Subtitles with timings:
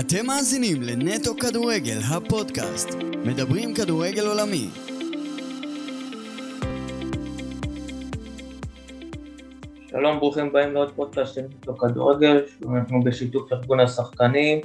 [0.00, 2.88] אתם מאזינים לנטו כדורגל, הפודקאסט.
[3.24, 4.68] מדברים כדורגל עולמי.
[9.90, 12.40] שלום, ברוכים הבאים לעוד פודקאסט של נטו כדורגל,
[12.74, 14.60] אנחנו בשיתוף ארגון השחקנים.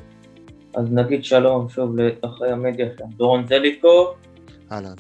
[0.75, 4.13] אז נגיד שלום שוב לאחרי המדיה שם, דורון זליקו.
[4.71, 4.95] אהלן.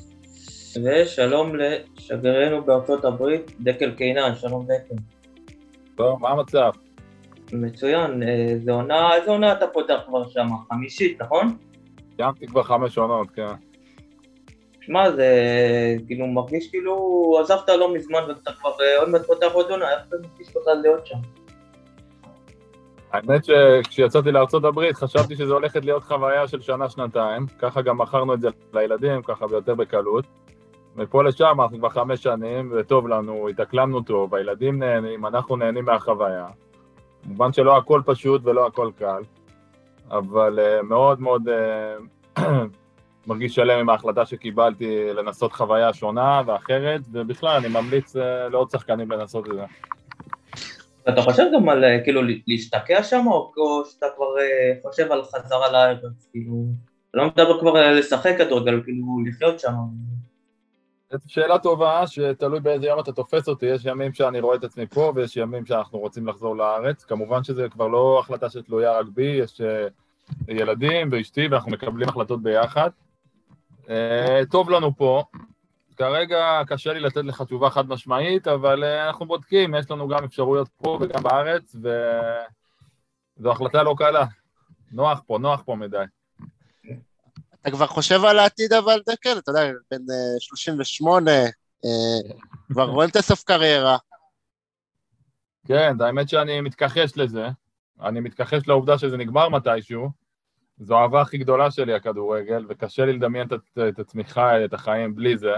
[0.83, 4.95] ושלום לשגרירנו בארצות הברית, דקל קינן, שלום דקל.
[5.95, 6.71] טוב, מה המצב?
[7.53, 10.47] מצוין, אה, זה עונה, איזה עונה אתה פותח כבר שם?
[10.69, 11.57] חמישית, נכון?
[12.15, 13.53] סיימתי כבר חמש עונות, כן.
[14.81, 15.27] שמע, זה
[16.07, 19.99] כאילו מרגיש כאילו עזבת לא מזמן ואתה כבר אה, עוד מעט פותח עוד עונה, איך
[20.07, 21.17] אתה מרגיש בכלל להיות שם?
[23.11, 28.41] האמת שכשיצאתי לארצות הברית חשבתי שזה הולכת להיות חוויה של שנה-שנתיים, ככה גם מכרנו את
[28.41, 30.25] זה לילדים, ככה ביותר בקלות.
[30.95, 36.47] מפה לשם אנחנו כבר חמש שנים, וטוב לנו, התאקלמנו טוב, הילדים נהנים, אנחנו נהנים מהחוויה.
[37.23, 39.21] כמובן שלא הכל פשוט ולא הכל קל,
[40.11, 41.49] אבל uh, מאוד מאוד
[42.37, 42.41] uh,
[43.27, 48.19] מרגיש שלם עם ההחלטה שקיבלתי לנסות חוויה שונה ואחרת, ובכלל אני ממליץ uh,
[48.51, 49.63] לעוד שחקנים לנסות את זה.
[51.09, 54.25] אתה חושב גם על כאילו להשתקע שם, או שאתה כבר
[54.81, 56.65] חושב על חזרה לארץ, כאילו,
[57.13, 59.71] לא מדבר כבר לשחק כדורגל, כאילו לחיות שם.
[61.27, 65.13] שאלה טובה, שתלוי באיזה יום אתה תופס אותי, יש ימים שאני רואה את עצמי פה
[65.15, 67.03] ויש ימים שאנחנו רוצים לחזור לארץ.
[67.03, 69.87] כמובן שזה כבר לא החלטה שתלויה רק בי, יש אה,
[70.47, 72.89] ילדים ואשתי ואנחנו מקבלים החלטות ביחד.
[73.89, 75.23] אה, טוב לנו פה,
[75.97, 80.23] כרגע קשה לי לתת לך תשובה חד משמעית, אבל אה, אנחנו בודקים, יש לנו גם
[80.23, 84.25] אפשרויות פה וגם בארץ, וזו החלטה לא קלה.
[84.91, 86.03] נוח פה, נוח פה מדי.
[87.61, 90.01] אתה כבר חושב על העתיד אבל דקל, אתה יודע, בן
[90.39, 91.45] 38, אה,
[91.85, 92.35] אה,
[92.73, 93.97] כבר רואים את הסוף קריירה.
[95.67, 97.47] כן, האמת שאני מתכחש לזה.
[98.01, 100.09] אני מתכחש לעובדה שזה נגמר מתישהו.
[100.77, 105.15] זו האהבה הכי גדולה שלי, הכדורגל, וקשה לי לדמיין את, את עצמי חי, את החיים
[105.15, 105.53] בלי זה.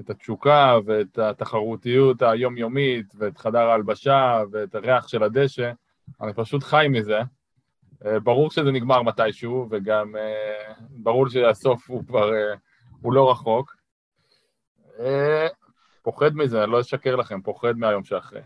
[0.00, 5.72] את התשוקה ואת התחרותיות היומיומית, ואת חדר ההלבשה, ואת הריח של הדשא.
[6.20, 7.18] אני פשוט חי מזה.
[8.06, 12.54] אה, ברור שזה נגמר מתישהו, וגם אה, ברור שהסוף הוא כבר, אה,
[13.02, 13.78] הוא לא רחוק.
[16.02, 18.40] פוחד מזה, אני לא אשקר לכם, פוחד מהיום שאחרי.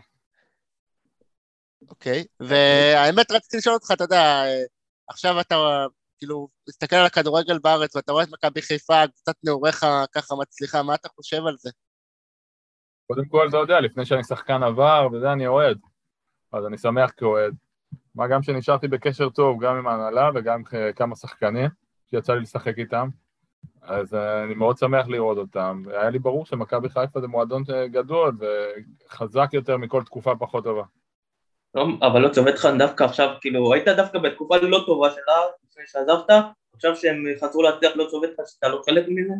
[1.89, 2.45] אוקיי, okay.
[2.45, 4.43] והאמת רציתי לשאול אותך, אתה יודע,
[5.07, 5.55] עכשיו אתה
[6.17, 10.95] כאילו מסתכל על הכדורגל בארץ ואתה רואה את מכבי חיפה, קצת נעוריך ככה מצליחה, מה
[10.95, 11.69] אתה חושב על זה?
[13.07, 15.77] קודם כל, אתה יודע, לפני שאני שחקן עבר, וזה אני אוהד.
[16.51, 17.55] אז אני שמח כאוהד.
[18.15, 21.69] מה גם שנשארתי בקשר טוב גם עם ההנהלה וגם עם כמה שחקנים
[22.09, 23.09] שיצא לי לשחק איתם,
[23.81, 25.83] אז אה, אני מאוד שמח לראות אותם.
[25.91, 30.83] היה לי ברור שמכבי חיפה זה מועדון גדול וחזק יותר מכל תקופה פחות טובה.
[31.75, 35.37] לא, אבל לא צובט לך דווקא עכשיו, כאילו, היית דווקא בתקופה לא טובה שלה,
[35.69, 39.33] לפני שעזבת, עכשיו שהם חזרו להצליח לא צובט לך שאתה לא חלק מזה?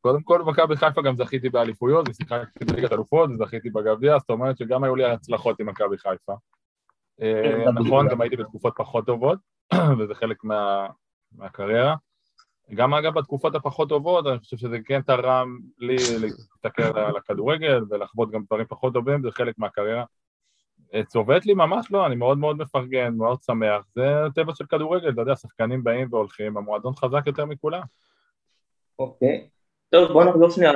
[0.00, 4.84] קודם כל במכבי חיפה גם זכיתי באליפויות, ושיחקתי בליגת אלופות, וזכיתי בגביע, זאת אומרת שגם
[4.84, 6.32] היו לי הצלחות עם מכבי חיפה.
[7.20, 9.38] אה, נכון, גם הייתי בתקופות פחות טובות,
[9.98, 10.86] וזה חלק מה,
[11.32, 11.94] מהקריירה.
[12.74, 18.30] גם אגב בתקופות הפחות טובות, אני חושב שזה כן תרם לי להסתכל על הכדורגל ולחוות
[18.30, 20.04] גם דברים פחות טובים, זה חלק מהקריירה.
[20.94, 25.10] אה, צובט לי ממש לא, אני מאוד מאוד מפרגן, מאוד שמח, זה טבע של כדורגל,
[25.10, 27.82] אתה יודע, שחקנים באים והולכים, המועדון חזק יותר מכולם.
[28.98, 29.48] אוקיי,
[29.90, 30.72] טוב בוא נחזור שנייה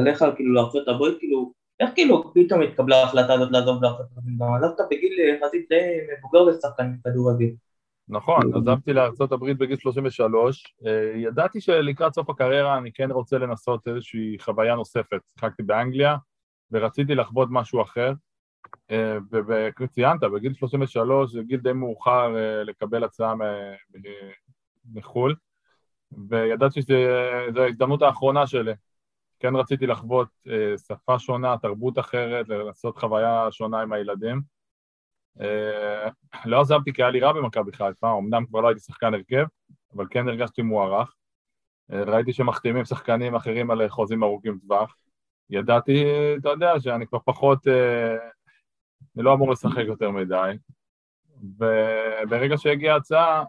[0.00, 1.52] אליך, כאילו לארצות הברית, כאילו
[1.84, 4.38] איך כאילו פתאום התקבלה ההחלטה הזאת לעזוב לארצות הברית?
[4.38, 5.82] גם עזבת בגיל יחסית די
[6.18, 7.50] מבוגר לשחקן כדורגל.
[8.08, 10.74] נכון, עזבתי לארצות הברית בגיל 33.
[10.86, 15.20] אה, ידעתי שלקראת סוף הקריירה אני כן רוצה לנסות איזושהי חוויה נוספת.
[15.32, 16.16] שיחקתי באנגליה
[16.70, 18.12] ורציתי לחוות משהו אחר.
[18.90, 23.34] אה, וכמו ציינת, בגיל 33 זה גיל די מאוחר אה, לקבל הצעה
[24.92, 25.34] מחו"ל,
[26.28, 28.72] וידעתי שזו ההזדמנות האחרונה שלי
[29.44, 34.40] כן רציתי לחוות אה, שפה שונה, תרבות אחרת, לעשות חוויה שונה עם הילדים.
[35.40, 36.08] אה,
[36.44, 39.46] לא עזבתי כי היה לי רע במכבי חיפה, אמנם כבר לא הייתי שחקן הרכב,
[39.96, 41.14] אבל כן הרגשתי מוערך.
[41.92, 44.96] אה, ראיתי שמחתימים שחקנים אחרים על חוזים ארוכים טווח.
[45.50, 46.04] ידעתי,
[46.40, 48.16] אתה יודע, שאני כבר פחות, אה,
[49.16, 50.52] אני לא אמור לשחק יותר מדי.
[51.58, 53.44] וברגע שהגיעה ההצעה,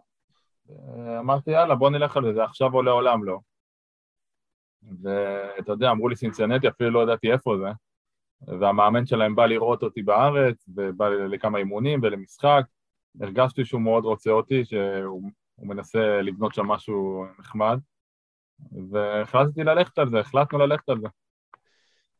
[0.69, 3.39] אה, אמרתי, יאללה, בוא נלך על זה, עכשיו או לעולם לא.
[5.01, 7.69] ואתה יודע, אמרו לי סינסנטי, אפילו לא ידעתי איפה זה,
[8.59, 12.63] והמאמן שלהם בא לראות אותי בארץ, ובא לכמה אימונים ולמשחק,
[13.21, 17.79] הרגשתי שהוא מאוד רוצה אותי, שהוא מנסה לבנות שם משהו נחמד,
[18.91, 21.07] והחלטתי ללכת על זה, החלטנו ללכת על זה.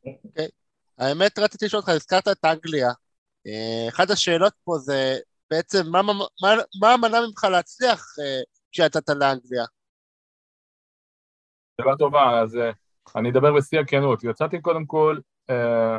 [0.06, 0.45] אוקיי.
[0.45, 0.50] Okay.
[0.97, 2.91] האמת, רציתי לשאול אותך, הזכרת את אנגליה.
[3.47, 5.18] אה, אחת השאלות פה זה,
[5.51, 8.41] בעצם מה, מה, מה, מה מנע ממך להצליח אה,
[8.71, 9.65] כשיצאת לאנגליה?
[11.81, 12.72] שאלה טובה, אז אה,
[13.16, 14.24] אני אדבר בשיא הכנות.
[14.24, 15.18] יצאתי קודם כל
[15.50, 15.98] אה,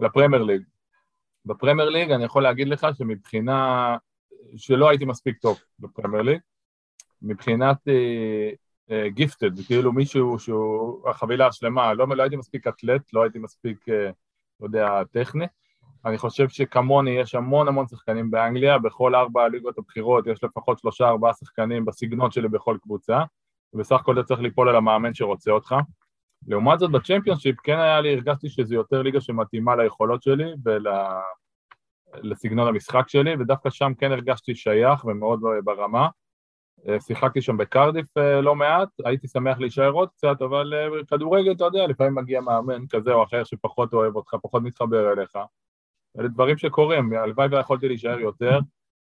[0.00, 0.62] לפרמייר ליג.
[1.44, 3.96] בפרמייר ליג אני יכול להגיד לך שמבחינה,
[4.56, 6.38] שלא הייתי מספיק טוב בפרמייר ליג,
[7.22, 7.76] מבחינת
[9.06, 13.38] גיפטד, uh, uh, כאילו מישהו שהוא החבילה השלמה, לא, לא הייתי מספיק אתלט, לא הייתי
[13.38, 14.10] מספיק, אה,
[14.60, 15.46] לא יודע, טכני.
[16.04, 21.08] אני חושב שכמוני יש המון המון שחקנים באנגליה, בכל ארבע הליגות הבכירות יש לפחות שלושה
[21.08, 23.22] ארבעה שחקנים בסגנון שלי בכל קבוצה,
[23.72, 25.74] ובסך הכל זה צריך ליפול על המאמן שרוצה אותך.
[26.46, 30.52] לעומת זאת בצ'מפיונשיפ כן היה לי, הרגשתי שזה יותר ליגה שמתאימה ליכולות שלי
[32.22, 36.08] ולסגנון המשחק שלי, ודווקא שם כן הרגשתי שייך ומאוד ברמה.
[36.88, 41.52] אה, שיחקתי שם בקרדיף אה, לא מעט, הייתי שמח להישאר עוד קצת, אבל אה, כדורגל,
[41.52, 45.38] אתה יודע, לפעמים מגיע מאמן כזה או אחר שפחות אוהב אותך, פחות מתחבר אליך.
[46.18, 48.58] אלה דברים שקורים, הלוואי ויכולתי להישאר יותר.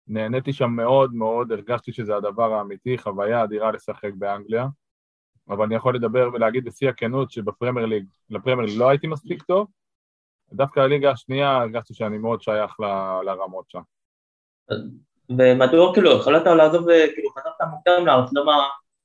[0.08, 4.68] נהניתי שם מאוד מאוד, הרגשתי שזה הדבר האמיתי, חוויה אדירה לשחק באנגליה.
[5.50, 9.68] אבל אני יכול לדבר ולהגיד בשיא הכנות שבפרמייר ליג, לפרמייר ליג לא הייתי מספיק טוב,
[10.54, 12.86] דווקא הליגה השנייה הרגשתי שאני מאוד שייך ל,
[13.26, 13.82] לרמות שם.
[15.30, 16.86] ומדוע כאילו החלטת לעזוב,
[17.16, 18.52] כאילו חזרת מוקדם לארץ, למה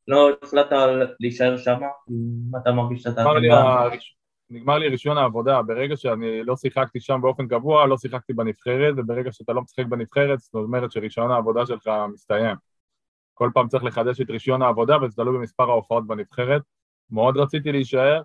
[0.09, 0.77] לא החלטת
[1.21, 1.79] להישאר שם?
[2.51, 3.25] מה אתה מרגיש שאתה...
[4.51, 9.33] נגמר לי רישיון העבודה, ברגע שאני לא שיחקתי שם באופן קבוע, לא שיחקתי בנבחרת, וברגע
[9.33, 12.57] שאתה לא משחק בנבחרת, זאת אומרת שרישיון העבודה שלך מסתיים.
[13.35, 16.63] כל פעם צריך לחדש את רישיון העבודה, וזה תלוי במספר ההופעות בנבחרת.
[17.11, 18.23] מאוד רציתי להישאר,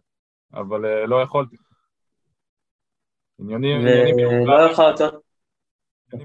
[0.53, 1.55] אבל uh, לא יכולתי.
[3.39, 3.85] עניינים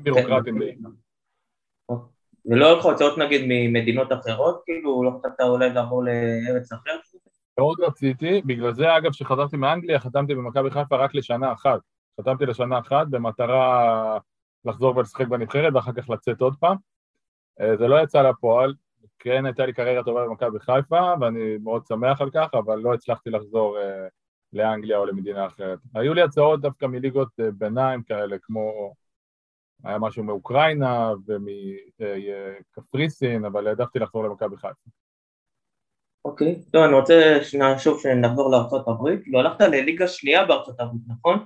[0.03, 0.89] בירוקרטיים בעיקר.
[2.51, 4.63] ולא היו לך הוצאות נגיד ממדינות אחרות?
[4.65, 7.01] כאילו לא חשבת אולי לעבור לארץ אחרת?
[7.59, 11.81] מאוד רציתי, בגלל זה אגב כשחזרתי מאנגליה חתמתי במכבי חיפה רק לשנה אחת.
[12.21, 14.19] חתמתי לשנה אחת במטרה
[14.65, 16.77] לחזור ולשחק בנבחרת ואחר כך לצאת עוד פעם.
[17.61, 18.75] אה, זה לא יצא לפועל,
[19.19, 23.31] כן הייתה לי קריירה טובה במכבי חיפה ואני מאוד שמח על כך, אבל לא הצלחתי
[23.31, 24.09] לחזור אה,
[24.53, 25.79] לאנגליה או למדינה אחרת.
[25.95, 28.95] היו לי הצעות דווקא מליגות אה, ביניים כאלה, כמו
[29.85, 31.13] היה משהו מאוקראינה
[31.99, 34.91] ומקפריסין, אבל העדפתי לחזור למכבי חיפה.
[36.29, 39.21] אוקיי, טוב, אני רוצה שנייה שוב שנחזור לארצות הברית.
[39.27, 41.45] לא הלכת לליגה שנייה בארצות הברית, נכון?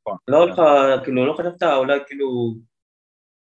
[0.00, 0.16] נכון.
[0.28, 0.60] לא הולך,
[1.04, 2.54] כאילו, לא חשבת אולי כאילו,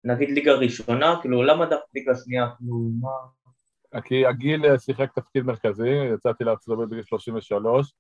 [0.05, 4.01] נגיד ליגה ראשונה, כאילו, למה דווקא ליגה שנייה, כאילו, מה...
[4.01, 7.93] כי הגיל שיחק תפקיד מרכזי, יצאתי לארצות הברית בגיל 33,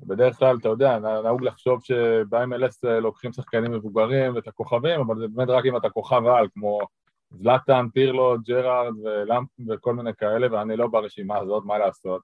[0.00, 5.48] בדרך כלל, אתה יודע, נהוג לחשוב שב-MLS לוקחים שחקנים מבוגרים ואת הכוכבים, אבל זה באמת
[5.48, 6.78] רק אם אתה כוכב על, כמו
[7.38, 12.22] זלאטן, פירלו, ג'רארד ולמפ וכל מיני כאלה, ואני לא ברשימה הזאת, מה לעשות.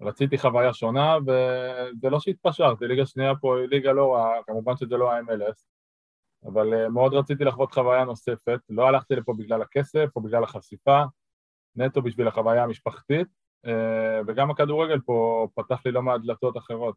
[0.00, 4.96] רציתי חוויה שונה, וזה לא שהתפשרתי, ליגה שנייה פה היא ליגה לא רעה, כמובן שזה
[4.96, 5.64] לא ה-MLS,
[6.44, 11.02] אבל אה, מאוד רציתי לחוות חוויה נוספת, לא הלכתי לפה בגלל הכסף או בגלל החשיפה,
[11.76, 13.28] נטו בשביל החוויה המשפחתית,
[13.66, 16.94] אה, וגם הכדורגל פה פתח לי לא מעט דלתות אחרות.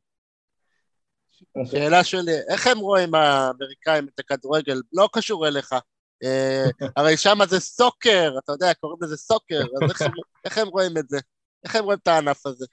[1.66, 4.82] שאלה שלי, איך הם רואים האמריקאים את הכדורגל?
[4.94, 5.74] לא קשור אליך.
[6.24, 9.92] אה, הרי שם זה soccer, אתה יודע, קוראים לזה soccer, אז
[10.46, 11.18] איך, הם רואים את זה?
[11.66, 12.66] איך הם רואים את הענף הזה?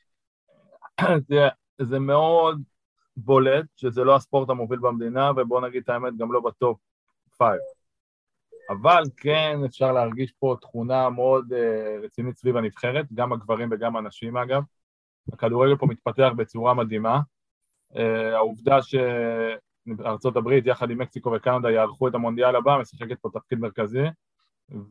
[1.83, 2.63] זה, מאוד
[3.17, 6.79] בולט שזה לא הספורט המוביל במדינה, ובוא נגיד את האמת, גם לא ב top
[7.39, 7.61] five.
[8.71, 14.37] אבל כן אפשר להרגיש פה תכונה מאוד uh, רצינית סביב הנבחרת, גם הגברים וגם הנשים
[14.37, 14.63] אגב.
[15.33, 17.21] הכדורגל פה מתפתח בצורה מדהימה.
[17.93, 17.99] Uh,
[18.35, 18.83] העובדה
[19.97, 24.05] שארצות הברית יחד עם מקסיקו וקנדה יערכו את המונדיאל הבא, משחקת פה תפקיד מרכזי,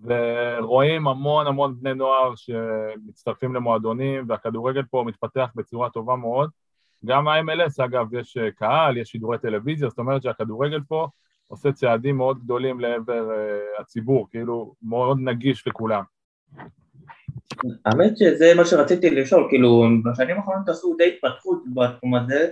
[0.03, 6.49] ורואים המון המון בני נוער שמצטרפים למועדונים, והכדורגל פה מתפתח בצורה טובה מאוד.
[7.05, 11.07] גם ה-MLS, אגב, יש אה, קהל, יש שידורי טלוויזיה, זאת אומרת שהכדורגל פה
[11.47, 16.03] עושה צעדים מאוד גדולים לעבר uh, הציבור, כאילו מאוד נגיש לכולם.
[17.85, 22.47] האמת שזה מה שרציתי לשאול, כאילו בשנים האחרונות עשו די התפתחות בתחום הזה,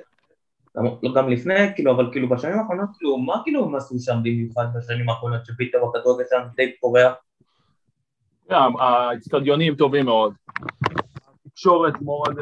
[1.04, 4.66] לא גם לפני, כאילו, אבל כאילו בשנים האחרונות, כאילו, מה כאילו הם עשו שם במיוחד
[4.76, 7.14] בשנים האחרונות שפתאום הכדורגל שם די פורח?
[8.80, 10.34] האצטדיונים טובים מאוד,
[11.46, 12.40] התקשורת מאוד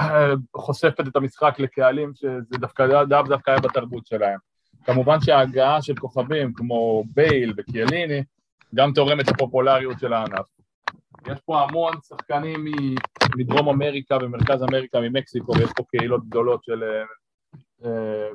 [0.00, 4.38] אה, חושפת את המשחק לקהלים שזה דווקא דווקא דווקא היה בתרבות שלהם.
[4.84, 8.22] כמובן שההגעה של כוכבים כמו בייל וקיאליני
[8.74, 10.46] גם תורמת לפופולריות של הענף.
[11.32, 12.64] יש פה המון שחקנים
[13.36, 16.82] מדרום אמריקה ומרכז אמריקה, ממקסיקו, ויש פה קהילות גדולות של
[17.84, 18.28] אה,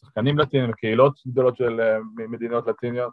[0.00, 1.98] שחקנים לטינים וקהילות גדולות של אה,
[2.28, 3.12] מדינות לטיניות.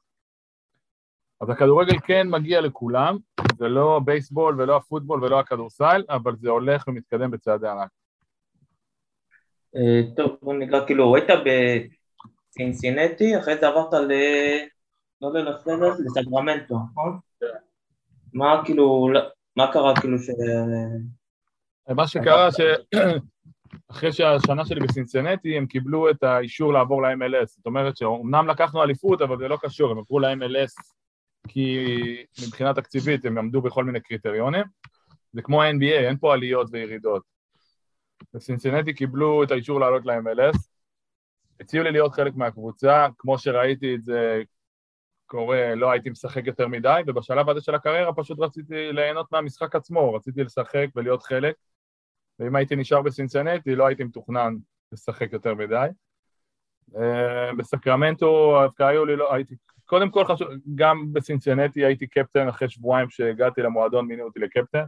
[1.41, 3.17] אז הכדורגל כן מגיע לכולם,
[3.57, 7.89] זה לא הבייסבול ולא הפוטבול ולא הכדורסל, אבל זה הולך ומתקדם בצעדי ענק.
[9.75, 11.29] אה, טוב, בוא נקרא, כאילו, היית
[12.55, 14.11] לסינסינטי, אחרי זה עברת ל...
[15.21, 17.19] לא יודע, לסגרס, לסגרמנטו, נכון?
[18.39, 19.09] מה כאילו,
[19.55, 20.29] מה קרה כאילו ש...
[21.89, 28.47] מה שקרה שאחרי שהשנה שלי בסינסינטי הם קיבלו את האישור לעבור ל-MLS, זאת אומרת שאומנם
[28.47, 30.73] לקחנו אליפות אבל זה לא קשור, הם עברו ל-MLS
[31.47, 31.85] כי
[32.47, 34.63] מבחינה תקציבית הם עמדו בכל מיני קריטריונים,
[35.33, 37.23] זה כמו ה-NBA, אין פה עליות וירידות.
[38.33, 40.57] בסינסינטי קיבלו את האישור לעלות ל-MLS,
[41.59, 44.43] הציעו לי להיות חלק מהקבוצה, כמו שראיתי את זה
[45.29, 50.13] קורה, לא הייתי משחק יותר מדי, ובשלב הזה של הקריירה פשוט רציתי ליהנות מהמשחק עצמו,
[50.13, 51.55] רציתי לשחק ולהיות חלק,
[52.39, 54.55] ואם הייתי נשאר בסינסנטי לא הייתי מתוכנן
[54.91, 55.87] לשחק יותר מדי.
[56.97, 59.55] אה, בסקרמנטו דווקא היו לי, לא, הייתי,
[59.85, 64.83] קודם כל חשוב, גם בסינסנטי הייתי קפטן אחרי שבועיים שהגעתי למועדון מינו אותי לקפטן,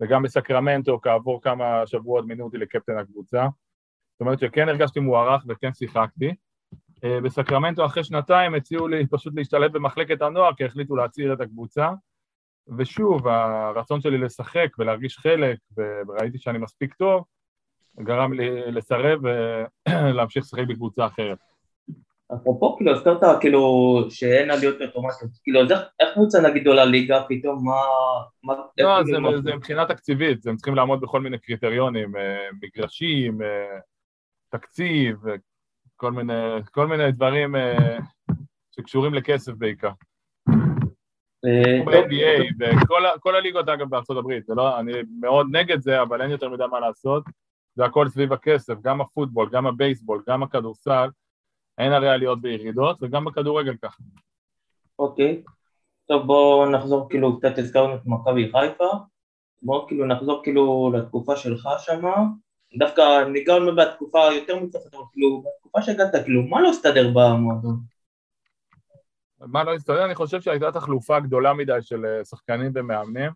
[0.00, 3.46] וגם בסקרמנטו כעבור כמה שבועות מינו אותי לקפטן הקבוצה.
[4.12, 6.34] זאת אומרת שכן הרגשתי מוערך וכן שיחקתי.
[7.04, 11.90] אה, בסקרמנטו אחרי שנתיים הציעו לי פשוט להשתלב במחלקת הנוער כי החליטו להצעיר את הקבוצה
[12.78, 17.24] ושוב, הרצון שלי לשחק ולהרגיש חלק וראיתי שאני מספיק טוב
[18.00, 19.20] גרם לי לסרב
[19.88, 21.38] ולהמשיך לשחק בקבוצה אחרת.
[22.34, 23.60] אפרופו, כאילו, הזכרת כאילו
[24.10, 27.80] שאין עליות אוטומטיות, כאילו, אז איך קבוצה נגיד עולה ליגה פתאום, מה...
[28.44, 29.40] מה לא, זה, מה...
[29.40, 33.78] זה מבחינה תקציבית, הם צריכים לעמוד בכל מיני קריטריונים, אה, מגרשים, אה,
[34.50, 35.16] תקציב,
[36.00, 38.02] כל מיני, כל מיני דברים uh,
[38.70, 39.90] שקשורים לכסף בעיקר.
[41.44, 42.64] אה, ב-NBA
[43.16, 46.80] וכל הליגות אגב בארצות הברית, לא, אני מאוד נגד זה, אבל אין יותר מדי מה
[46.80, 47.24] לעשות,
[47.74, 51.08] זה הכל סביב הכסף, גם הפוטבול, גם הבייסבול, גם הכדורסל,
[51.78, 54.02] אין הרי עליות וירידות, וגם בכדורגל ככה.
[54.98, 55.42] אוקיי,
[56.06, 58.90] טוב בואו נחזור כאילו, קצת הזכרנו את מכבי חיפה,
[59.62, 62.16] בואו כאילו נחזור כאילו לתקופה שלך שמה,
[62.76, 67.76] דווקא ניגע עוד בתקופה יותר מצרפת, אבל כאילו, בתקופה שהגעת, כאילו, מה לא הסתדר במועדון?
[69.40, 70.04] מה לא הסתדר?
[70.04, 73.30] אני חושב שהייתה תחלופה גדולה מדי של אה, שחקנים ומאמנים,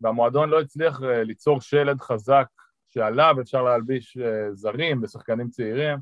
[0.00, 2.46] והמועדון לא הצליח אה, ליצור שלד חזק
[2.88, 5.98] שעליו אפשר להלביש אה, זרים ושחקנים צעירים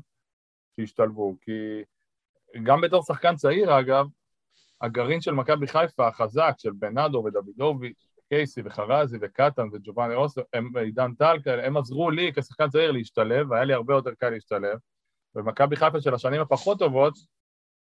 [0.75, 1.83] שהשתלבו, כי
[2.63, 4.05] גם בתור שחקן צעיר, אגב,
[4.81, 11.13] הגרעין של מכבי חיפה החזק, של בנאדו ודוידוביץ', קייסי וחרזי וקטן וג'ובאני רוסו, הם עידן
[11.13, 14.77] טל כאלה, הם עזרו לי כשחקן צעיר להשתלב, והיה לי הרבה יותר קל להשתלב.
[15.35, 17.13] במכבי חיפה של השנים הפחות טובות,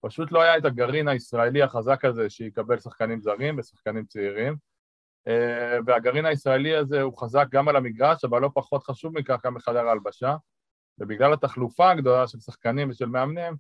[0.01, 4.55] פשוט לא היה את הגרעין הישראלי החזק הזה שיקבל שחקנים זרים ושחקנים צעירים.
[5.27, 9.53] אה, והגרעין הישראלי הזה הוא חזק גם על המגרש, אבל לא פחות חשוב מכך גם
[9.53, 10.36] בחדר ההלבשה.
[11.00, 13.55] ובגלל התחלופה הגדולה של שחקנים ושל מאמנים,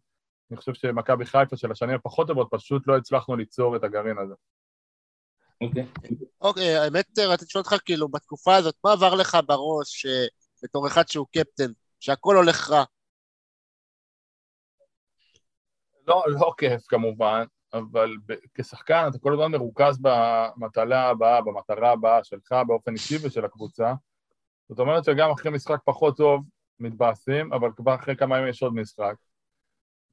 [0.51, 4.33] אני חושב שמכבי חיפה של השנים הפחות טובות פשוט לא הצלחנו ליצור את הגרעין הזה.
[5.61, 5.85] אוקיי.
[6.41, 10.25] אוקיי, האמת רציתי לשאול אותך, כאילו, בתקופה הזאת, מה עבר לך בראש אה,
[10.63, 12.83] בתור אחד שהוא קפטן, שהכל הולך רע?
[16.07, 18.09] לא, לא כיף כמובן, אבל
[18.53, 23.93] כשחקן אתה כל הזמן מרוכז במטלה הבאה, במטרה הבאה שלך באופן אישי ושל הקבוצה.
[24.69, 26.43] זאת אומרת שגם אחרי משחק פחות טוב
[26.79, 29.15] מתבאסים, אבל כבר אחרי כמה ימים יש עוד משחק.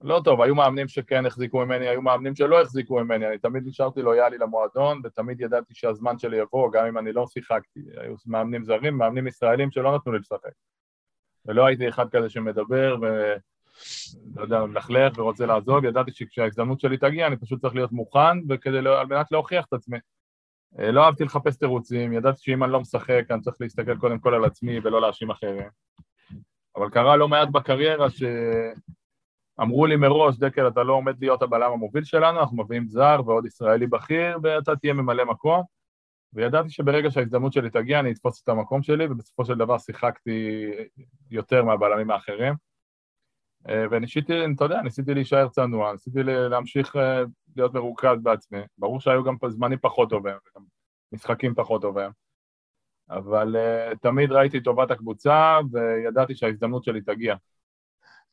[0.01, 4.03] לא טוב, היו מאמנים שכן החזיקו ממני, היו מאמנים שלא החזיקו ממני, אני תמיד נשארתי
[4.03, 7.81] לויאלי למועדון, ותמיד ידעתי שהזמן שלי יבוא, גם אם אני לא שיחקתי.
[7.97, 10.53] היו מאמנים זרים, מאמנים ישראלים שלא נתנו לי לשחק.
[11.47, 13.35] ולא הייתי אחד כזה שמדבר ו...
[14.37, 18.81] לא יודע, מלכלך ורוצה לעזוב, ידעתי שכשההזדמנות שלי תגיע אני פשוט צריך להיות מוכן, וכדי,
[18.81, 19.99] לא, על מנת להוכיח את עצמי.
[20.79, 24.35] אה, לא אהבתי לחפש תירוצים, ידעתי שאם אני לא משחק אני צריך להסתכל קודם כל
[24.35, 25.69] על עצמי ולא להאשים אחרים.
[26.77, 28.23] אבל קרה לא מעט בקריירה ש...
[29.61, 33.47] אמרו לי מראש, דקל, אתה לא עומד להיות הבלם המוביל שלנו, אנחנו מביאים זר ועוד
[33.47, 35.63] ישראלי בכיר, ואתה תהיה ממלא מקום.
[36.33, 40.71] וידעתי שברגע שההזדמנות שלי תגיע, אני אתפוס את המקום שלי, ובסופו של דבר שיחקתי
[41.31, 42.55] יותר מהבלמים האחרים.
[43.69, 47.23] אה, וניסיתי, אתה יודע, ניסיתי להישאר צנוע, ניסיתי להמשיך אה,
[47.57, 48.61] להיות מרוכז בעצמי.
[48.79, 50.65] ברור שהיו גם זמנים פחות טובים, וגם
[51.13, 52.11] משחקים פחות טובים.
[53.11, 57.35] אבל uh, תמיד ראיתי טובת הקבוצה, וידעתי שההזדמנות שלי תגיע.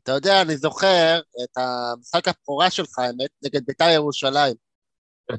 [0.03, 4.55] אתה יודע, אני זוכר את המשחק הבכורה שלך, האמת, נגד בית"ר ירושלים.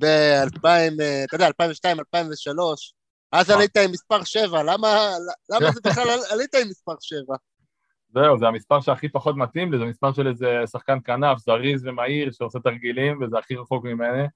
[0.00, 0.68] ב-2000,
[1.24, 2.94] אתה יודע, 2002, 2003,
[3.32, 4.88] אז עלית עם מספר 7, למה,
[5.50, 7.36] למה זה בכלל עלית עם מספר 7?
[8.14, 12.32] זהו, זה המספר שהכי פחות מתאים לי, זה מספר של איזה שחקן כנף, זריז ומהיר,
[12.32, 14.26] שעושה תרגילים, וזה הכי רחוק ממני.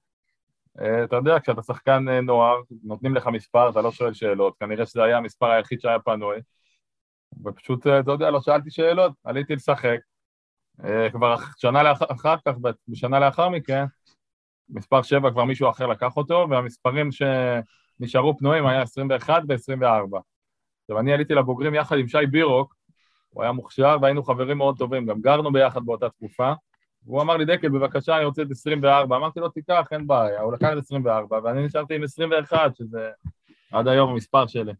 [0.81, 4.85] אה, אתה יודע, כשאתה שחקן אה, נוער, נותנים לך מספר, אתה לא שואל שאלות, כנראה
[4.85, 6.37] שזה היה המספר היחיד שהיה פנוי.
[7.45, 9.97] ופשוט, אה, אתה יודע, לא שאלתי שאלות, עליתי לשחק.
[10.83, 12.53] אה, כבר שנה לאחר, אחר כך,
[12.87, 13.85] בשנה לאחר מכן,
[14.69, 20.19] מספר 7 כבר מישהו אחר לקח אותו, והמספרים שנשארו פנויים היה 21 ו-24.
[20.81, 22.75] עכשיו, אני עליתי לבוגרים יחד עם שי בירוק,
[23.29, 26.53] הוא היה מוכשר והיינו חברים מאוד טובים, גם גרנו ביחד באותה תקופה.
[27.05, 29.15] והוא אמר לי, דקל, בבקשה, אני רוצה את 24.
[29.15, 30.41] אמרתי לו, תיקח, אין בעיה.
[30.41, 33.09] הוא לקח את 24, ואני נשארתי עם 21, שזה
[33.71, 34.73] עד היום המספר שלי.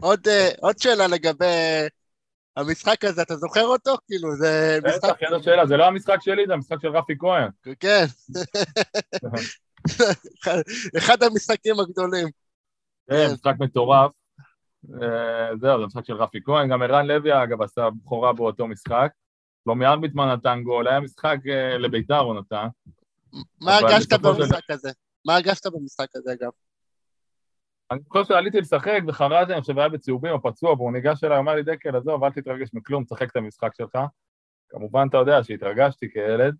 [0.00, 1.86] עוד, אה, עוד שאלה לגבי
[2.56, 3.94] המשחק הזה, אתה זוכר אותו?
[4.06, 5.04] כאילו, זה משחק...
[5.04, 7.48] בטח, איזו שאלה, זה לא המשחק שלי, זה המשחק של רפי כהן.
[7.80, 8.04] כן.
[10.98, 12.28] אחד המשחקים הגדולים.
[13.10, 14.10] כן, משחק מטורף.
[15.02, 19.10] אה, זהו, זה משחק של רפי כהן, גם ערן לוי, אגב, עשה בכורה באותו משחק.
[19.64, 22.66] שלומי ארביטמן נתן גול, היה משחק אה, לביתר הוא נתן.
[23.60, 24.90] מה הרגשת במשחק הזה?
[25.26, 26.50] מה הרגשת במשחק הזה, אגב?
[27.90, 31.54] אני חושב שעליתי לשחק, וחרזי, אני חושב, היה בצהובים או פצוע, והוא ניגש אליי, אמר
[31.54, 33.98] לי, דקל, עזוב, אל תתרגש מכלום, תשחק את המשחק שלך.
[34.68, 36.56] כמובן, אתה יודע שהתרגשתי כילד,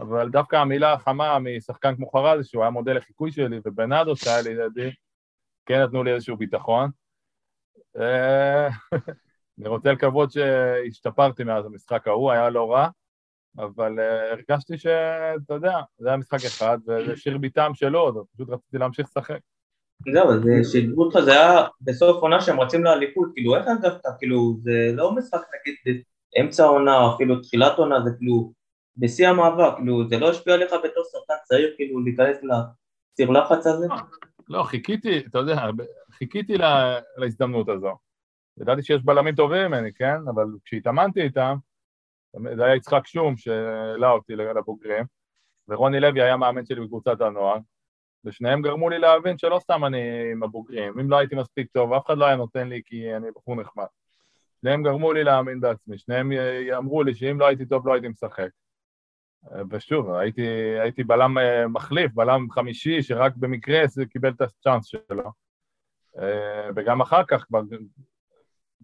[0.00, 4.54] אבל דווקא המילה החמה משחקן כמו חרזי, שהוא היה מודל לחיקוי שלי, ובנאדו שהיה לי
[4.54, 4.90] לידי,
[5.66, 6.90] כן נתנו לי איזשהו ביטחון.
[8.00, 8.68] אה,
[9.58, 12.88] אני רוצה לקוות שהשתפרתי מאז המשחק ההוא, היה לא רע,
[13.58, 18.78] אבל אה, הרגשתי שאתה יודע, זה היה משחק אחד, וזה שיר ביתם שלו, ופשוט רציתי
[18.78, 19.40] להמשיך לשחק.
[20.12, 24.06] זהו, אז אה, שידרו אותך, זה היה בסוף עונה שהם רצים לאליפות, כאילו איך הרגשת,
[24.18, 26.02] כאילו זה לא משחק נגיד
[26.40, 28.52] אמצע העונה או אפילו תחילת עונה, זה כאילו
[28.96, 33.86] בשיא המאבק, כאילו זה לא השפיע עליך בתור שחקן צעיר, כאילו להיכנס לסיר לחץ הזה?
[34.48, 35.66] לא, חיכיתי, אתה יודע,
[36.10, 37.96] חיכיתי לה, להזדמנות הזו.
[38.60, 40.16] ידעתי שיש בלמים טובים ממני, כן?
[40.34, 41.56] אבל כשהתאמנתי איתם,
[42.56, 45.04] זה היה יצחק שום שהעלה אותי לבוגרים,
[45.68, 47.58] ורוני לוי היה מאמן שלי בקבוצת הנוער,
[48.24, 52.06] ושניהם גרמו לי להבין שלא סתם אני עם הבוגרים, אם לא הייתי מספיק טוב, אף
[52.06, 53.86] אחד לא היה נותן לי כי אני בחור נחמד.
[54.60, 56.32] שניהם גרמו לי להאמין בעצמי, שניהם
[56.76, 58.48] אמרו לי שאם לא הייתי טוב לא הייתי משחק.
[59.70, 60.46] ושוב, הייתי,
[60.82, 65.32] הייתי בלם אה, מחליף, בלם חמישי, שרק במקרה זה קיבל את הצ'אנס שלו.
[66.18, 67.60] אה, וגם אחר כך כבר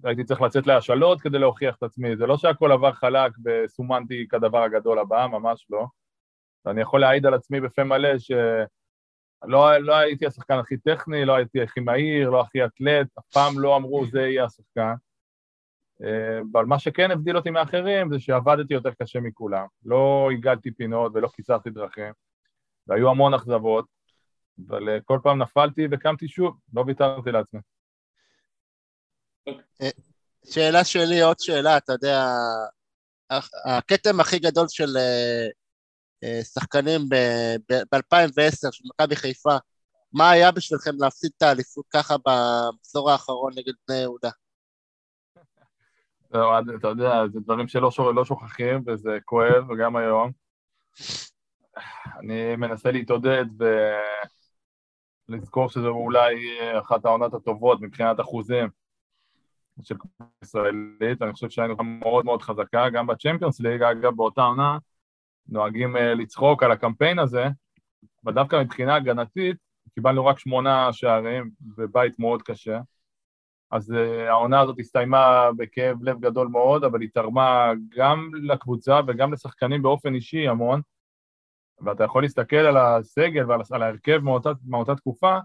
[0.04, 2.16] הייתי צריך לצאת להשאלות כדי להוכיח את עצמי.
[2.16, 5.86] זה לא שהכל עבר חלק וסומנתי כדבר הגדול הבא, ממש לא.
[6.64, 8.66] ואני יכול להעיד על עצמי בפה מלא שלא
[9.44, 13.76] לא הייתי השחקן הכי טכני, לא הייתי הכי מהיר, לא הכי אתלט, אף פעם לא
[13.76, 14.94] אמרו זה יהיה השחקן.
[16.02, 19.66] אה, אבל מה שכן הבדיל אותי מאחרים זה שעבדתי יותר קשה מכולם.
[19.84, 22.12] לא עיגלתי פינות ולא קיצרתי דרכים,
[22.86, 23.86] והיו המון אכזבות,
[24.68, 27.60] אבל אה, כל פעם נפלתי וקמתי שוב, לא ויתרתי לעצמי.
[30.50, 32.24] שאלה שלי, עוד שאלה, אתה יודע,
[33.64, 35.48] הכתם הכי גדול של אה, אה,
[36.54, 39.56] שחקנים ב-2010 של מכבי חיפה,
[40.12, 44.30] מה היה בשבילכם להפסיד את האליפות ככה במחזור האחרון נגד בני יהודה?
[46.32, 50.32] זהו, עד- אתה יודע, זה דברים שלא לא שוכחים, וזה כואב, וגם היום.
[52.20, 53.44] אני מנסה להתעודד
[55.28, 56.34] ולזכור שזו אולי
[56.80, 58.68] אחת העונות הטובות מבחינת אחוזים
[59.82, 61.22] של קבוצה ישראלית.
[61.22, 64.78] אני חושב שהיינו מאוד מאוד חזקה, גם בצ'מפיונס ליג, אגב, באותה עונה,
[65.48, 67.44] נוהגים אה, לצחוק על הקמפיין הזה,
[68.24, 69.56] אבל דווקא מבחינה הגנתית,
[69.94, 72.80] קיבלנו רק שמונה שערים בבית מאוד קשה.
[73.70, 79.32] אז uh, העונה הזאת הסתיימה בכאב לב גדול מאוד, אבל היא תרמה גם לקבוצה וגם
[79.32, 80.80] לשחקנים באופן אישי המון.
[81.80, 85.38] ואתה יכול להסתכל על הסגל ועל על ההרכב מאותה, מאותה תקופה,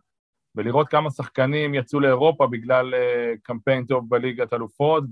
[0.55, 5.03] ולראות כמה שחקנים יצאו לאירופה בגלל uh, קמפיין טוב בליגת אלופות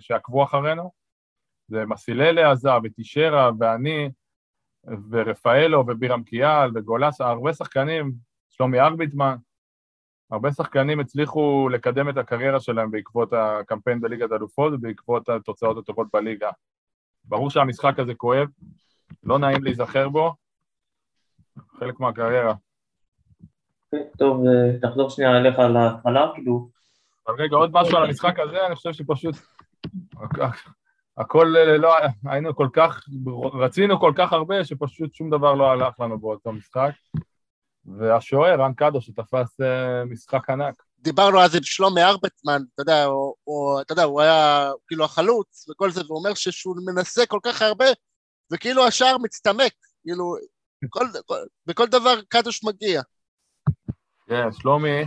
[0.00, 0.90] שעקבו אחרינו.
[1.68, 4.10] זה מסיללה עזב, וטישרה, ואני,
[5.10, 8.12] ורפאלו, ובירם קיאל, וגולסה, הרבה שחקנים,
[8.48, 9.36] שלומי ארביטמן,
[10.30, 16.50] הרבה שחקנים הצליחו לקדם את הקריירה שלהם בעקבות הקמפיין בליגת אלופות ובעקבות התוצאות הטובות בליגה.
[17.24, 18.48] ברור שהמשחק הזה כואב,
[19.22, 20.34] לא נעים להיזכר בו,
[21.78, 22.54] חלק מהקריירה.
[24.18, 26.68] טוב, אה, תחזור שנייה אליך להתחלה, כאילו,
[27.28, 29.34] אבל רגע, עוד משהו על המשחק הזה, אני חושב שפשוט...
[31.18, 31.94] הכל לא...
[32.24, 33.04] היינו כל כך...
[33.52, 36.90] רצינו כל כך הרבה, שפשוט שום דבר לא הלך לנו באותו משחק.
[37.98, 40.82] והשוער, רן קדו, שתפס אה, משחק ענק.
[40.98, 45.68] דיברנו אז עם שלומי ארבטמן, אתה יודע, הוא, הוא, אתה יודע, הוא היה כאילו החלוץ
[45.68, 47.84] וכל זה, והוא אומר שהוא מנסה כל כך הרבה,
[48.52, 50.34] וכאילו השער מצטמק, כאילו,
[50.88, 53.02] כל, כל, בכל דבר קדוש מגיע.
[54.26, 55.04] כן, שלומי,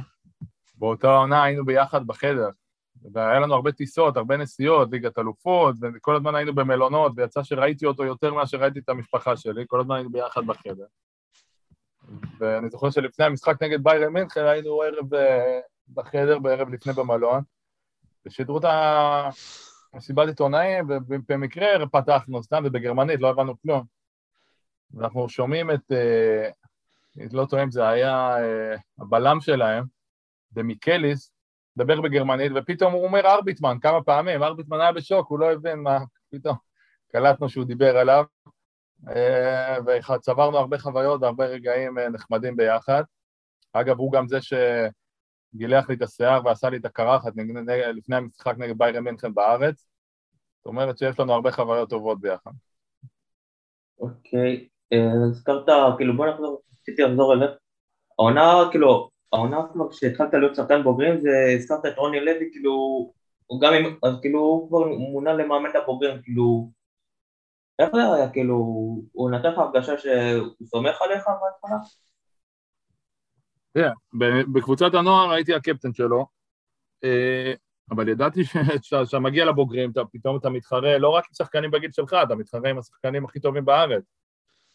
[0.76, 2.50] באותה עונה היינו ביחד בחדר,
[3.14, 8.04] והיה לנו הרבה טיסות, הרבה נסיעות, ליגת אלופות, וכל הזמן היינו במלונות, ויצא שראיתי אותו
[8.04, 10.86] יותר מאשר ראיתי את המשפחה שלי, כל הזמן היינו ביחד בחדר.
[12.40, 15.60] ואני זוכר שלפני המשחק נגד ביירן מינכן היינו ערב אה,
[15.94, 17.42] בחדר, בערב לפני במלון,
[18.26, 18.66] ושידרו את
[19.94, 23.84] המסיבת עיתונאים, ובמקרה פתחנו סתם, ובגרמנית, לא הבנו כלום.
[24.94, 26.50] ואנחנו שומעים את, אה,
[27.18, 29.84] אני לא טועה אם זה היה אה, הבלם שלהם,
[30.52, 31.32] דמיקליס,
[31.78, 36.00] מדבר בגרמנית, ופתאום הוא אומר ארביטמן כמה פעמים, ארביטמן היה בשוק, הוא לא הבין מה,
[36.32, 36.56] פתאום
[37.12, 38.24] קלטנו שהוא דיבר עליו,
[39.10, 43.04] אה, וצברנו הרבה חוויות והרבה רגעים אה, נחמדים ביחד.
[43.74, 47.34] אגב, הוא גם זה שגילח לי את השיער ועשה לי את הקרחת
[47.94, 49.88] לפני המשחק נגד ביירן מינכן בארץ.
[50.58, 52.52] זאת אומרת שיש לנו הרבה חוויות טובות ביחד.
[54.00, 55.66] אוקיי, אה, הזכרת,
[55.98, 57.52] כאילו בוא נחזור, רציתי לחזור אליך.
[58.20, 62.72] העונה, כאילו, העונה כבר כשהתחלת להיות שחקן בוגרים, זה הזכרת את רוני לוי, כאילו,
[63.48, 66.72] הוא גם אם, אז כאילו הוא כבר מונה למאמן הבוגרים, כאילו,
[67.80, 68.56] איך זה היה, כאילו,
[69.12, 71.78] הוא נתן לך הרגשה שהוא סומך עליך בהתחלה?
[73.74, 73.92] תראה,
[74.54, 76.26] בקבוצת הנוער הייתי הקפטן שלו,
[77.04, 77.54] אה,
[77.92, 78.42] אבל ידעתי
[78.82, 82.70] שאתה מגיע לבוגרים, אתה, פתאום אתה מתחרה לא רק עם שחקנים בגיל שלך, אתה מתחרה
[82.70, 84.04] עם השחקנים הכי טובים בארץ.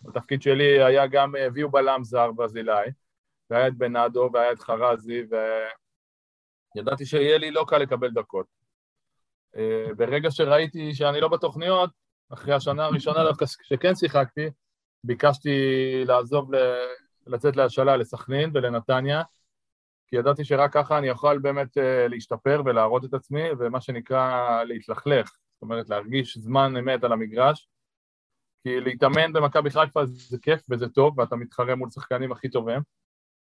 [0.08, 2.90] התפקיד שלי היה גם, הביאו בלם זר ברזילאי,
[3.50, 5.22] והיה את בנאדו, והיה את חרזי,
[6.76, 8.46] וידעתי שיהיה לי לא קל לקבל דקות.
[9.56, 11.90] אה, ברגע שראיתי שאני לא בתוכניות,
[12.32, 14.50] אחרי השנה הראשונה דווקא כשכן שיחקתי,
[15.04, 15.50] ביקשתי
[16.06, 16.50] לעזוב,
[17.26, 19.22] לצאת להשאלה לסכנין ולנתניה,
[20.06, 25.28] כי ידעתי שרק ככה אני אוכל באמת אה, להשתפר ולהראות את עצמי, ומה שנקרא להתלכלך,
[25.28, 27.68] זאת אומרת להרגיש זמן אמת על המגרש,
[28.62, 32.80] כי להתאמן במכבי חיפה זה כיף וזה טוב, ואתה מתחרה מול שחקנים הכי טובים,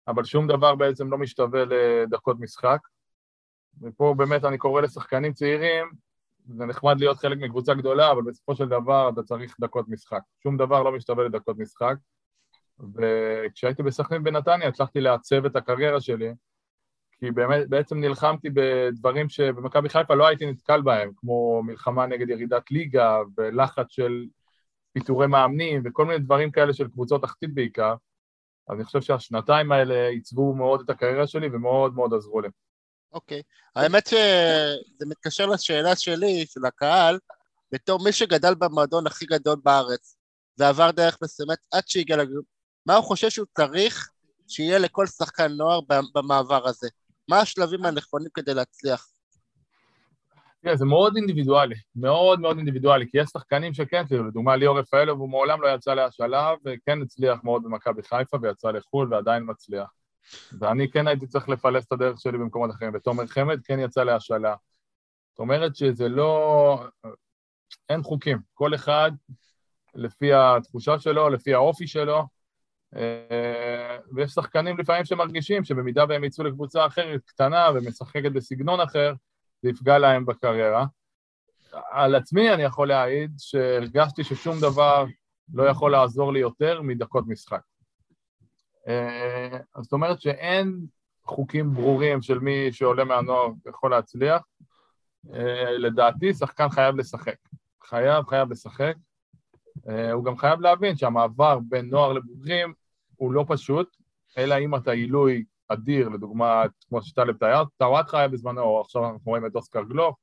[0.08, 2.80] אבל שום דבר בעצם לא משתווה לדקות משחק.
[3.82, 5.88] ופה באמת אני קורא לשחקנים צעירים,
[6.48, 10.22] זה נחמד להיות חלק מקבוצה גדולה, אבל בסופו של דבר אתה צריך דקות משחק.
[10.44, 11.96] שום דבר לא משתווה לדקות משחק.
[12.96, 16.34] וכשהייתי בסכנין בנתניה הצלחתי לעצב את הקריירה שלי,
[17.20, 22.72] כי באמת, בעצם נלחמתי בדברים שבמכבי חיפה לא הייתי נתקל בהם, כמו מלחמה נגד ירידת
[22.72, 24.26] ליגה ולחץ של
[24.94, 27.96] פיטורי מאמנים וכל מיני דברים כאלה של קבוצות תחתית בעיקר.
[28.68, 32.48] אז אני חושב שהשנתיים האלה עיצבו מאוד את הקריירה שלי ומאוד מאוד עזרו לי.
[33.14, 33.40] אוקיי.
[33.40, 33.44] Okay.
[33.76, 37.20] האמת שזה מתקשר לשאלה שלי, של הקהל,
[37.72, 40.18] בתור מי שגדל במועדון הכי גדול בארץ,
[40.58, 42.44] ועבר דרך מסוימת עד שהגיע לגרום,
[42.86, 44.10] מה הוא חושב שהוא צריך
[44.48, 45.80] שיהיה לכל שחקן נוער
[46.14, 46.88] במעבר הזה?
[47.30, 49.08] מה השלבים הנכונים כדי להצליח?
[50.66, 55.20] תראה, זה מאוד אינדיבידואלי, מאוד מאוד אינדיבידואלי, כי יש שחקנים שכן, כאילו, לדוגמה ליאור רפאלוב,
[55.20, 59.90] הוא מעולם לא יצא להשאלה, וכן הצליח מאוד במכבי חיפה, ויצא לחו"ל, ועדיין מצליח.
[60.60, 64.56] ואני כן הייתי צריך לפלס את הדרך שלי במקומות אחרים, ותומר חמד כן יצא להשאלה.
[65.32, 66.84] זאת אומרת שזה לא...
[67.90, 69.12] אין חוקים, כל אחד
[69.96, 72.24] לפי התחושה שלו, לפי האופי שלו,
[72.96, 79.14] אה, ויש שחקנים לפעמים שמרגישים שבמידה והם יצאו לקבוצה אחרת, קטנה ומשחקת בסגנון אחר,
[79.66, 80.86] זה יפגע להם בקריירה.
[81.92, 85.06] על עצמי אני יכול להעיד שהרגשתי ששום דבר
[85.54, 87.62] לא יכול לעזור לי יותר מדקות משחק.
[88.88, 90.86] אה, זאת אומרת שאין
[91.24, 94.42] חוקים ברורים של מי שעולה מהנוער יכול להצליח.
[95.34, 97.38] אה, לדעתי, שחקן חייב לשחק.
[97.84, 98.96] חייב, חייב לשחק.
[99.90, 102.74] אה, הוא גם חייב להבין שהמעבר בין נוער לבוגרים
[103.16, 103.98] הוא לא פשוט,
[104.38, 107.36] אלא אם אתה עילוי אדיר, לדוגמה, כמו שטלב
[107.78, 110.18] טוואטחה היה בזמנו, או עכשיו אנחנו רואים את אוסקר גלוך,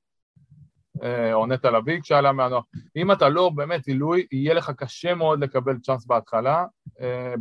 [1.33, 2.63] או נטע לביא כשעלה מהנוער.
[2.97, 6.65] אם אתה לא באמת עילוי, יהיה לך קשה מאוד לקבל צ'אנס בהתחלה,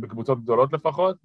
[0.00, 1.16] בקבוצות גדולות לפחות.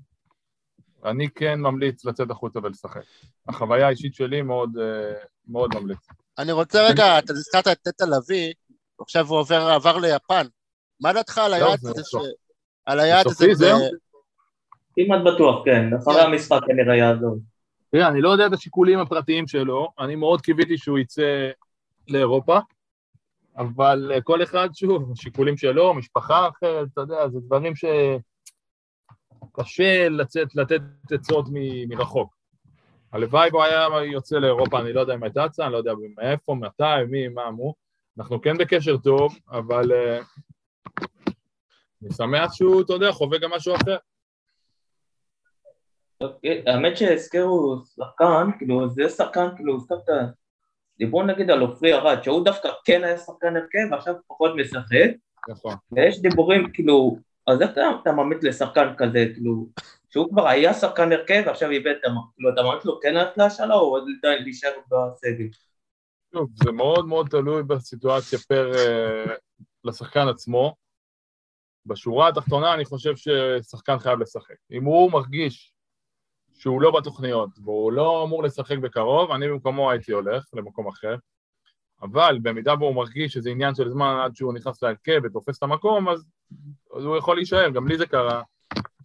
[1.05, 3.01] אני כן ממליץ לצאת החוצה ולשחק.
[3.47, 4.69] החוויה האישית שלי מאוד,
[5.47, 6.07] מאוד ממליץ.
[6.37, 8.53] אני רוצה רגע, אתה הזכרת את נטע לביא,
[9.01, 10.47] עכשיו הוא עובר, עבר ליפן.
[11.01, 12.01] מה דעתך על היעד הזה?
[12.03, 12.15] ש...
[12.85, 13.73] על היעד הזה?
[14.97, 15.93] כמעט בטוח, כן.
[15.93, 17.37] אחרי המשחק כנראה יעזור.
[17.91, 21.49] תראה, אני לא יודע את השיקולים הפרטיים שלו, אני מאוד קיוויתי שהוא יצא
[22.07, 22.59] לאירופה,
[23.57, 28.09] אבל כל אחד, שוב, שיקולים שלו, משפחה אחרת, אתה יודע, זה דברים שקשה
[30.09, 30.81] לצאת, לתת
[31.11, 31.89] עצות מ...
[31.89, 32.37] מרחוק.
[33.11, 36.55] הלוואי והוא היה יוצא לאירופה, אני לא יודע אם הייתה הצעה, אני לא יודע מאיפה,
[36.55, 37.73] מתי, מי, מה, מו.
[38.17, 40.23] אנחנו כן בקשר טוב, אבל uh,
[42.01, 43.97] אני שמח שהוא, אתה יודע, חווה גם משהו אחר.
[46.21, 49.95] אוקיי, האמת שהזכרו שחקן, כאילו, זה שחקן, כאילו, סתם
[50.97, 55.11] דיברו נגיד על עופרי ארד, שהוא דווקא כן היה שחקן הרכב, ועכשיו פחות משחק.
[55.49, 55.75] נכון.
[55.91, 59.67] ויש דיבורים, כאילו, אז איך אתה ממליץ לשחקן כזה, כאילו,
[60.09, 62.15] שהוא כבר היה שחקן הרכב, ועכשיו איבד את המ...
[62.35, 65.47] כאילו, אתה ממליץ לו כן ללכת להשאלה, או עוד להישאר בסגל?
[66.29, 69.31] טוב, זה מאוד מאוד תלוי בסיטואציה פר uh,
[69.83, 70.75] לשחקן עצמו.
[71.85, 74.55] בשורה התחתונה אני חושב ששחקן חייב לשחק.
[74.71, 75.73] אם הוא מרגיש
[76.57, 81.15] שהוא לא בתוכניות והוא לא אמור לשחק בקרוב, אני במקומו הייתי הולך למקום אחר.
[82.01, 85.63] אבל במידה בו הוא מרגיש שזה עניין של זמן עד שהוא נכנס להרכב ותופס את
[85.63, 86.25] המקום, אז,
[86.97, 87.69] אז הוא יכול להישאר.
[87.69, 88.41] גם לי זה קרה,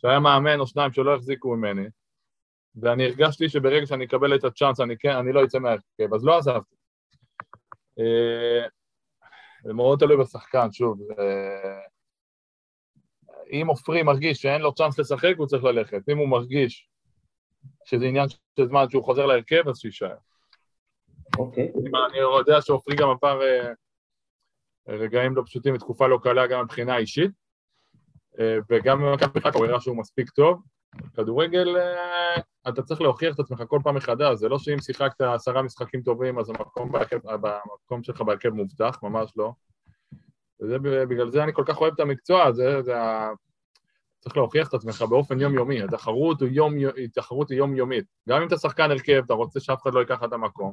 [0.00, 1.86] שהיה מאמן או שניים שלא החזיקו ממני,
[2.76, 6.38] ואני הרגשתי שברגע שאני אקבל את הצ'אנס אני כן, אני לא אצא מהרכב, אז לא
[6.38, 6.74] עזבתי.
[7.98, 8.66] אה,
[9.64, 10.98] זה מאוד תלוי בשחקן, שוב.
[13.52, 16.08] אם עופרי מרגיש שאין לו צ'אנס לשחק, הוא צריך ללכת.
[16.08, 16.88] אם הוא מרגיש
[17.84, 20.16] שזה עניין של זמן שהוא חוזר להרכב, אז שיישאר.
[21.38, 21.72] אוקיי.
[22.10, 23.72] אני יודע שעופרי גם עבר אה,
[24.88, 27.30] רגעים לא פשוטים ותקופה לא קלה גם מבחינה אישית,
[28.40, 30.62] אה, וגם במכבי חיפה הוא הראה שהוא מספיק טוב.
[31.16, 35.62] כדורגל, אה, אתה צריך להוכיח את עצמך כל פעם מחדש, זה לא שאם שיחקת עשרה
[35.62, 39.52] משחקים טובים אז המקום, בהרכב, המקום שלך בהרכב מובטח, ממש לא.
[40.60, 42.94] ובגלל זה אני כל כך אוהב את המקצוע, זה, זה.
[44.22, 48.04] צריך להוכיח את עצמך באופן יומיומי, התחרות היא, יום, התחרות היא יומיומית.
[48.28, 50.72] גם אם אתה שחקן הרכב, אתה רוצה שאף אחד לא ייקח את המקום,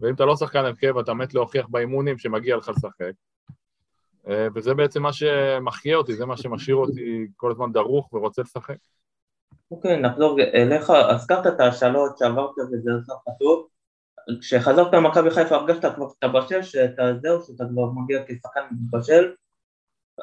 [0.00, 3.12] ואם אתה לא שחקן הרכב, אתה מת להוכיח באימונים שמגיע לך לשחק.
[4.28, 8.76] אה, וזה בעצם מה שמחיה אותי, זה מה שמשאיר אותי כל הזמן דרוך ורוצה לשחק.
[9.70, 13.68] אוקיי, נחזור אליך, הזכרת את השאלות שעברת וזה לך טוב.
[14.40, 19.32] כשחזרת למכבי חיפה הרגשת כבר שאתה בשל, שאתה זהו, שאתה כבר מגיע כשחקן בשל,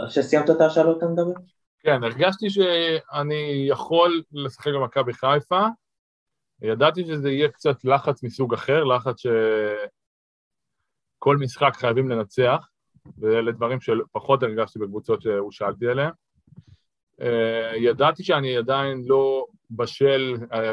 [0.10, 1.42] שסיימת את השאלות אתה מדבר?
[1.84, 5.62] כן, הרגשתי שאני יכול לשחק במכבי חיפה,
[6.62, 9.16] ידעתי שזה יהיה קצת לחץ מסוג אחר, לחץ
[11.18, 12.68] שכל משחק חייבים לנצח,
[13.18, 16.12] ואלה דברים שפחות הרגשתי בקבוצות שהושאלתי עליהן.
[17.22, 20.70] אה, ידעתי שאני עדיין לא בשל אה,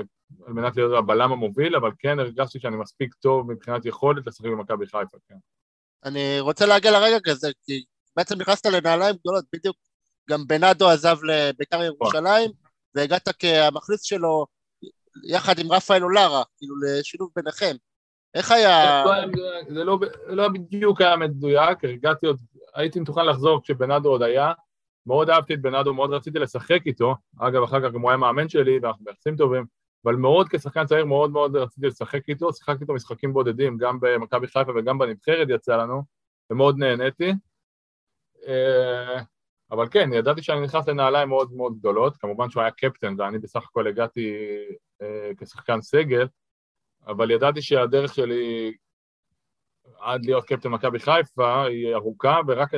[0.47, 4.87] על מנת להיות הבלם המוביל, אבל כן הרגשתי שאני מספיק טוב מבחינת יכולת לשחק במכבי
[4.87, 5.37] חיפה, כן.
[6.05, 7.85] אני רוצה להגיע לרגע כזה, כי
[8.17, 9.77] בעצם נכנסת לנעליים גדולות, בדיוק
[10.31, 12.51] גם בנאדו עזב לבית"ר ירושלים,
[12.95, 14.47] והגעת כהמחליף שלו
[15.29, 17.77] יחד עם רפאל אולרה, כאילו לשילוב ביניכם.
[18.35, 19.05] איך היה...
[19.69, 22.41] זה לא, לא בדיוק היה מדויק, הרגעתי עוד,
[22.75, 24.53] הייתי מתוכן לחזור כשבנאדו עוד היה,
[25.07, 28.49] מאוד אהבתי את בנאדו, מאוד רציתי לשחק איתו, אגב, אחר כך גם הוא היה מאמן
[28.49, 29.65] שלי, ואנחנו ביחסים טובים,
[30.05, 34.47] אבל מאוד כשחקן צעיר מאוד מאוד רציתי לשחק איתו, שיחקתי איתו משחקים בודדים, גם במכבי
[34.47, 36.03] חיפה וגם בנבחרת יצא לנו,
[36.51, 37.33] ומאוד נהניתי.
[39.71, 43.65] אבל כן, ידעתי שאני נכנס לנעליים מאוד מאוד גדולות, כמובן שהוא היה קפטן ואני בסך
[43.65, 44.35] הכל הגעתי
[45.03, 46.27] אה, כשחקן סגל,
[47.07, 48.73] אבל ידעתי שהדרך שלי
[50.01, 52.71] עד להיות קפטן מכבי חיפה היא ארוכה, ורק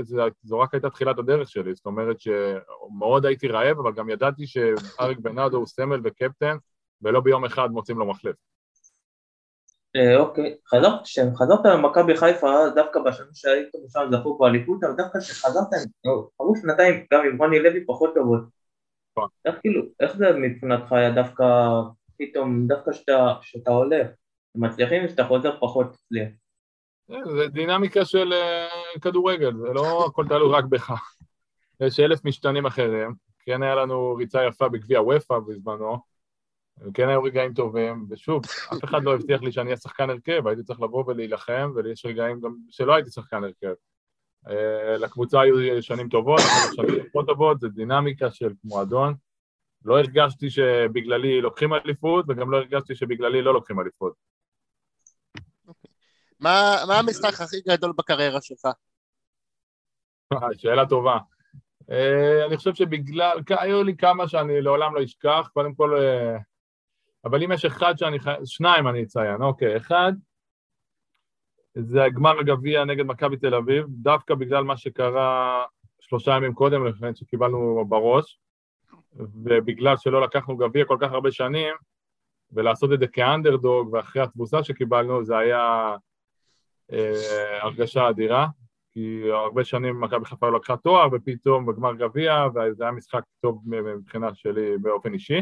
[0.42, 5.18] זו רק הייתה תחילת הדרך שלי, זאת אומרת שמאוד הייתי רעב, אבל גם ידעתי שאריק
[5.18, 6.56] בנאדו הוא סמל וקפטן,
[7.02, 8.36] ולא ביום אחד מוצאים לו מחלף.
[9.96, 15.66] אה, אוקיי, חזרת, כשחזרת למכבי חיפה, דווקא בשנים שהיית שם זכו באליפות, אבל דווקא כשחזרת,
[16.40, 18.40] עברו שנתיים גם עם רוני לוי פחות טובות.
[19.12, 19.28] נכון.
[19.44, 21.44] איך כאילו, איך זה מבחינתך היה דווקא
[22.18, 22.90] פתאום, דווקא
[23.40, 24.06] כשאתה הולך,
[24.54, 26.28] מצליחים ושאתה חוזר פחות תצליח?
[27.10, 28.68] אה, זה דינמיקה של אה,
[29.00, 30.92] כדורגל, זה לא הכל תלוי רק בך.
[31.80, 33.14] יש אלף משתנים אחרים.
[33.44, 35.98] כן היה לנו ריצה יפה בגביע וופא בזמנו,
[36.94, 40.62] כן היו רגעים טובים, ושוב, אף אחד לא הבטיח לי שאני אהיה שחקן הרכב, הייתי
[40.62, 43.74] צריך לבוא ולהילחם, ויש רגעים גם שלא הייתי שחקן הרכב.
[44.48, 46.40] אה, לקבוצה היו שנים טובות,
[46.76, 49.14] שנים פחות טובות, זה דינמיקה של מועדון.
[49.84, 54.12] לא הרגשתי שבגללי לוקחים אליפות, וגם לא הרגשתי שבגללי לא לוקחים אליפות.
[56.40, 58.66] מה, מה המשחק הכי גדול בקריירה שלך?
[60.56, 61.18] שאלה טובה.
[61.80, 66.40] Uh, אני חושב שבגלל, היו לי כמה שאני לעולם לא אשכח, קודם כל uh,
[67.24, 70.12] אבל אם יש אחד שאני חייב, שניים אני אציין, אוקיי, אחד
[71.74, 75.64] זה הגמר הגביע נגד מכבי תל אביב, דווקא בגלל מה שקרה
[76.00, 78.40] שלושה ימים קודם לכן שקיבלנו בראש,
[79.12, 81.74] ובגלל שלא לקחנו גביע כל כך הרבה שנים,
[82.52, 85.96] ולעשות את זה כאנדרדוג, ואחרי התבוסה שקיבלנו, זה היה
[86.92, 88.46] אה, הרגשה אדירה,
[88.92, 93.62] כי הרבה שנים מכבי חיפה לא לקחה תואר, ופתאום בגמר גביע, וזה היה משחק טוב
[93.66, 95.40] מבחינה שלי באופן אישי.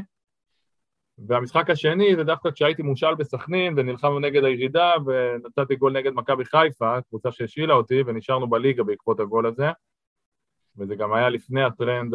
[1.27, 7.01] והמשחק השני זה דווקא כשהייתי מושל בסכנין ונלחמנו נגד הירידה ונתתי גול נגד מכבי חיפה,
[7.09, 9.71] קבוצה שהשאילה אותי ונשארנו בליגה בעקבות הגול הזה.
[10.79, 12.15] וזה גם היה לפני הטרנד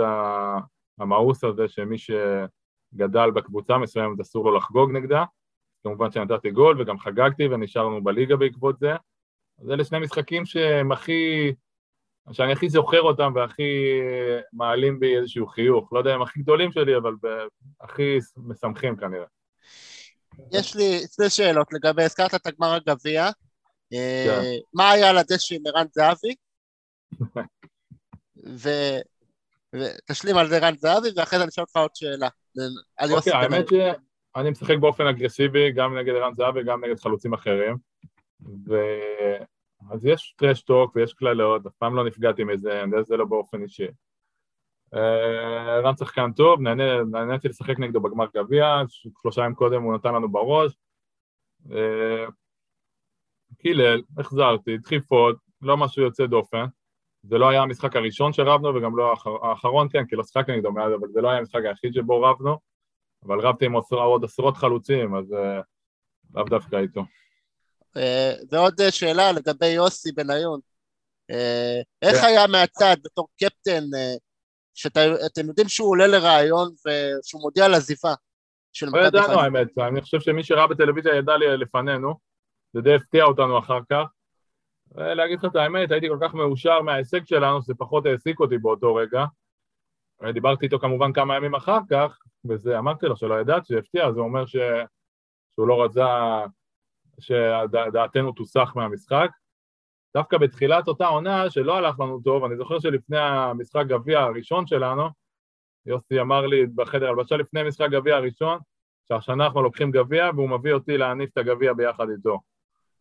[0.99, 5.23] המאוס הזה שמי שגדל בקבוצה מסוימת אסור לו לחגוג נגדה.
[5.83, 8.91] כמובן שנתתי גול וגם חגגתי ונשארנו בליגה בעקבות זה.
[9.61, 11.53] אז אלה שני משחקים שהם הכי
[12.31, 13.99] שאני הכי זוכר אותם והכי
[14.53, 15.93] מעלים בי איזשהו חיוך.
[15.93, 17.13] לא יודע אם הכי גדולים שלי, אבל
[17.81, 19.25] הכי משמחים כנראה.
[20.51, 23.29] יש לי שתי שאלות לגבי, הזכרת את הגמר הגביע.
[23.93, 24.41] אה, כן.
[24.73, 26.35] מה היה על הדשא עם ערן זהבי?
[29.73, 32.29] ותשלים על זה ערן זהבי, ואחרי זה אני אשאל אותך עוד שאלה.
[33.11, 37.77] אוקיי, האמת שאני משחק באופן אגרסיבי, גם נגד ערן זהבי וגם נגד חלוצים אחרים.
[39.91, 43.61] אז יש טרשטוק ויש קללות, אף פעם לא נפגעתי מזה, אני יודע שזה לא באופן
[43.61, 43.87] אישי.
[44.93, 46.61] אה, רן שחקן טוב,
[47.11, 48.81] נהניתי לשחק נגדו בגמר גביע,
[49.21, 50.73] שלושה ימים קודם הוא נתן לנו בראש.
[51.71, 52.25] אה,
[53.57, 56.65] קילל, החזרתי, דחיפות, לא משהו יוצא דופן.
[57.23, 60.71] זה לא היה המשחק הראשון שרבנו וגם לא האחר- האחרון, כן, כי לא שיחקתי נגדו
[60.71, 62.57] מאז, אבל זה לא היה המשחק היחיד שבו רבנו.
[63.25, 65.61] אבל רבתי עם עוד עשרות חלוצים, אז אה,
[66.33, 67.03] לאו דווקא איתו.
[67.97, 70.59] אה, ועוד אה, שאלה לגבי יוסי בניון.
[71.31, 72.27] אה, איך כן.
[72.27, 73.83] היה מהצד בתור קפטן,
[74.73, 78.13] שאתם יודעים שהוא עולה לרעיון ושהוא מודיע על עזיבה
[78.73, 79.43] של לא מכבי ידענו חיפה?
[79.43, 82.13] האמת, אני חושב שמי שראה בטלוויזיה ידע לי לפנינו,
[82.73, 84.05] זה די הפתיע אותנו אחר כך.
[84.91, 88.95] ולהגיד לך את האמת, הייתי כל כך מאושר מההישג שלנו, שזה פחות העסיק אותי באותו
[88.95, 89.25] רגע.
[90.33, 92.17] דיברתי איתו כמובן כמה ימים אחר כך,
[92.49, 94.55] וזה, אמרתי לו שלא ידעתי, שהפתיע, הוא אומר ש...
[95.53, 96.39] שהוא לא רצה
[97.19, 99.29] שדעתנו תוסח מהמשחק.
[100.13, 105.03] דווקא בתחילת אותה עונה, שלא הלך לנו טוב, אני זוכר שלפני המשחק גביע הראשון שלנו,
[105.85, 108.59] יוסי אמר לי בחדר הלבשה לפני משחק גביע הראשון,
[109.07, 112.39] שהשנה אנחנו לוקחים גביע והוא מביא אותי להניף את הגביע ביחד איתו.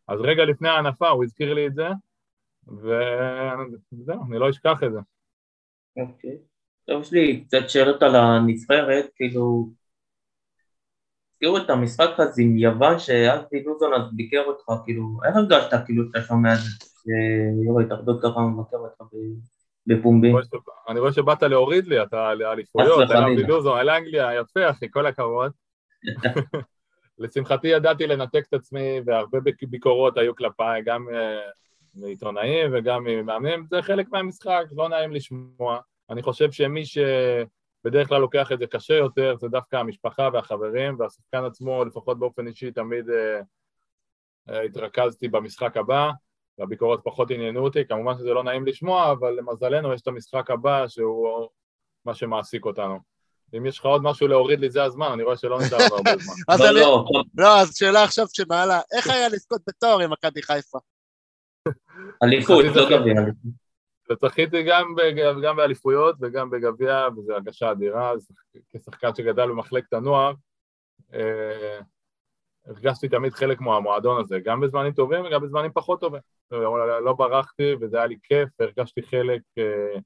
[0.08, 1.88] אז רגע לפני ההנפה הוא הזכיר לי את זה,
[2.68, 4.98] וזהו, אני לא אשכח את זה.
[5.96, 6.38] אוקיי.
[6.86, 9.81] טוב, יש לי קצת שאלות על הנבחרת, כאילו...
[11.44, 16.04] הזכירו את המשחק הזה עם יוון, שאבי לוזון אז ביקר אותך, כאילו, איך הרגשת כאילו
[16.06, 16.70] שאתה שומע את זה,
[17.02, 19.02] שיו"ר ההתאחדות ככה מבקר אותך
[19.86, 20.32] בפומבי?
[20.88, 23.10] אני רואה ש- שבאת להוריד לי, אתה לאליפויות.
[23.10, 25.52] על אבי לוזון, על אנגליה, יפה אחי, כל הכבוד.
[27.18, 31.40] לשמחתי ידעתי לנתק את עצמי, והרבה ביק- ביקורות היו כלפיי, גם אה,
[31.94, 35.78] מעיתונאים וגם ממאמנים, זה חלק מהמשחק, לא נעים לשמוע.
[36.10, 36.82] אני חושב שמי
[37.82, 42.46] שבדרך כלל לוקח את זה קשה יותר, זה דווקא המשפחה והחברים, והשחקן עצמו, לפחות באופן
[42.46, 43.40] אישי, תמיד אה,
[44.50, 46.10] אה, התרכזתי במשחק הבא,
[46.58, 50.88] והביקורות פחות עניינו אותי, כמובן שזה לא נעים לשמוע, אבל למזלנו יש את המשחק הבא
[50.88, 51.48] שהוא
[52.04, 52.98] מה שמעסיק אותנו.
[53.56, 56.34] אם יש לך עוד משהו להוריד לי, זה הזמן, אני רואה שלא נשאר הרבה זמן.
[56.48, 60.42] אז לא, אני- לא, לא, אז שאלה עכשיו שמעלה, איך היה לזכות בתואר עם מכבי
[60.42, 60.78] חיפה?
[62.22, 63.00] אליפות, לא.
[63.00, 63.14] גביע.
[64.12, 68.12] וזכיתי גם, בג- גם באליפויות וגם בגביע, וזו הרגשה אדירה,
[68.74, 70.32] כשחקן שגדל במחלקת הנוער,
[71.14, 71.78] אה,
[72.66, 76.20] הרגשתי תמיד חלק מהמועדון הזה, גם בזמנים טובים וגם בזמנים פחות טובים.
[76.50, 79.98] לא, לא ברחתי וזה היה לי כיף, והרגשתי חלק אה,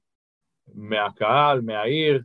[0.75, 2.23] מהקהל, מהעיר.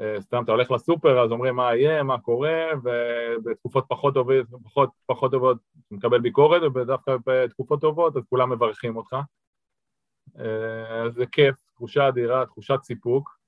[0.00, 4.90] אה, סתם, אתה הולך לסופר, אז אומרים מה יהיה, מה קורה, ובתקופות פחות טובות, פחות,
[5.06, 5.58] פחות טובות,
[5.90, 9.16] מקבל ביקורת, ודווקא בתקופות טובות, אז כולם מברכים אותך.
[10.38, 13.38] אה, זה כיף, תחושה אדירה, תחושת סיפוק,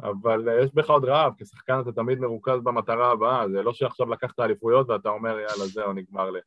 [0.00, 4.06] אבל אה, יש בך עוד רעב, כשחקן אתה תמיד מרוכז במטרה הבאה, זה לא שעכשיו
[4.06, 6.40] לקחת אליפויות ואתה אומר יאללה זהו נגמר לי.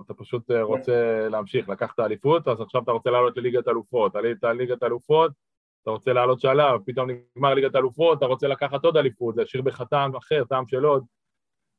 [0.00, 4.42] אתה פשוט אה, רוצה להמשיך, לקחת אליפות, אז עכשיו אתה רוצה לעלות לליגת אלופות, עלית
[4.42, 5.32] לליגת אלופות,
[5.82, 9.62] אתה רוצה לעלות שלב, פתאום נגמר ליגת אלופות, אתה רוצה לקחת עוד אליפות, זה השאיר
[9.62, 11.04] בך טעם אחר, טעם של עוד.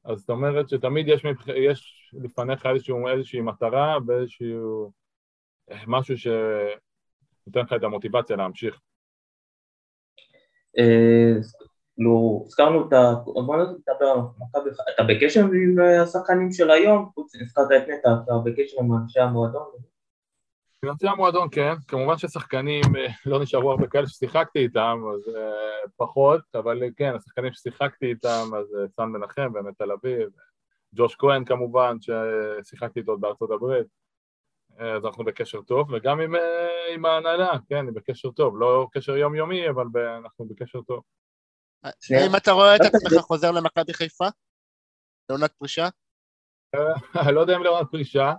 [0.06, 1.26] אז זאת אומרת שתמיד יש.
[1.56, 4.91] יש לפניך איזשהו, איזושהי מטרה ואיזשהו
[5.88, 8.80] משהו שנותן לך את המוטיבציה להמשיך.
[10.77, 11.41] אה,
[11.95, 13.13] כאילו, הזכרנו את ה...
[13.25, 14.84] בוא נדבר על מכבי חיפה.
[14.95, 17.10] אתה בקשר עם אה, השחקנים של היום?
[17.13, 19.67] חוץ, הזכרת את נטע, אתה בקשר עם אנשי המועדון?
[20.84, 25.36] עם אנשי המועדון כן, כמובן ששחקנים אה, לא נשארו הרבה כאלה ששיחקתי איתם, אז
[25.97, 30.30] פחות, אבל כן, השחקנים ששיחקתי איתם, אז סן מנחם באמת תל אביב,
[30.95, 33.88] ג'וש כהן כמובן, ששיחקתי איתו בארצות הברית,
[34.77, 36.39] אז אנחנו בקשר טוב, וגם עם, uh,
[36.93, 39.85] עם ההנהלה, כן, אני בקשר טוב, לא קשר יומיומי, אבל
[40.17, 41.03] אנחנו בקשר טוב.
[41.83, 43.21] האם אתה רואה את עצמך.
[43.21, 44.25] חוזר למכבי חיפה?
[45.29, 45.87] לעונת פרישה?
[47.15, 48.33] אני לא יודע אם לעונת פרישה,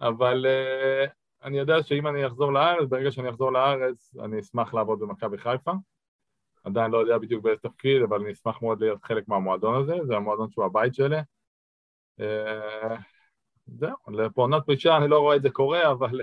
[0.00, 1.10] אבל uh,
[1.42, 5.72] אני יודע שאם אני אחזור לארץ, ברגע שאני אחזור לארץ, אני אשמח לעבוד במכבי חיפה.
[6.64, 10.16] עדיין לא יודע בדיוק באיזה תפקיד, אבל אני אשמח מאוד להיות חלק מהמועדון הזה, זה
[10.16, 11.16] המועדון שהוא הבית שלי.
[13.78, 16.20] זהו, לפעונת פרישה אני לא רואה את זה קורה, אבל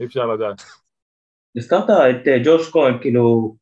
[0.00, 0.62] אי אפשר לדעת.
[1.56, 3.56] הזכרת את אה, ג'וש כהן, כאילו,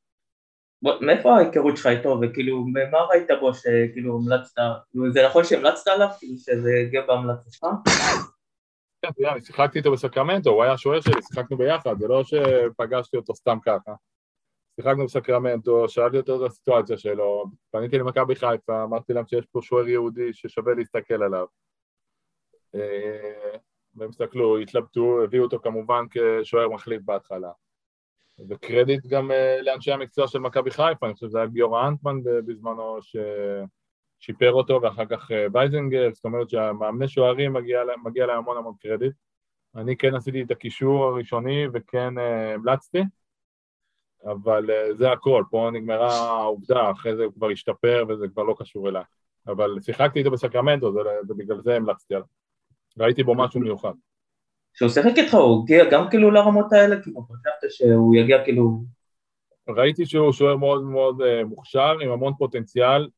[1.01, 6.09] מאיפה ההיכרות שלך איתו, וכאילו, מה ראית בו שכאילו המלצת, כאילו, זה נכון שהמלצת עליו,
[6.19, 7.67] כאילו שזה הגיע בהמלצה שלך?
[9.03, 13.59] כן, שיחקתי איתו בסקרמנטו, הוא היה השוער שלי, שיחקנו ביחד, זה לא שפגשתי אותו סתם
[13.65, 13.93] ככה.
[14.77, 19.89] שיחקנו בסקרמנטו, שאלתי אותו את הסיטואציה שלו, פניתי למכבי חיפה, אמרתי להם שיש פה שוער
[19.89, 21.47] יהודי ששווה להסתכל עליו.
[22.81, 23.59] אה,
[23.95, 27.51] והם הסתכלו, התלבטו, הביאו אותו כמובן כשוער מחליף בהתחלה.
[28.49, 32.99] וקרדיט גם אה, לאנשי המקצוע של מכבי חיפה, אני חושב שזה היה גיורא אנטמן בזמנו
[34.21, 38.57] ששיפר אותו, ואחר כך אה, וייזנגר, זאת אומרת שהמאמני שוערים מגיע, להם- מגיע להם המון
[38.57, 39.13] המון קרדיט.
[39.77, 43.03] אני כן עשיתי את הקישור הראשוני וכן אה, המלצתי.
[44.25, 48.55] אבל אה, זה הכל, פה נגמרה העובדה, אחרי זה הוא כבר השתפר וזה כבר לא
[48.59, 49.03] קשור אליי.
[49.47, 50.95] אבל שיחקתי איתו בסקרמנטו,
[51.29, 52.27] ובגלל זה המלצתי עליו.
[52.99, 53.93] ראיתי בו משהו מיוחד.
[54.75, 57.03] כשהוא שיחק איתך הוא הגיע גם כאילו לרמות האלה?
[57.03, 58.83] כאילו חשבת שהוא יגיע כאילו...
[59.69, 63.09] ראיתי שהוא שוער מאוד מאוד uh, מוכשר, עם המון פוטנציאל,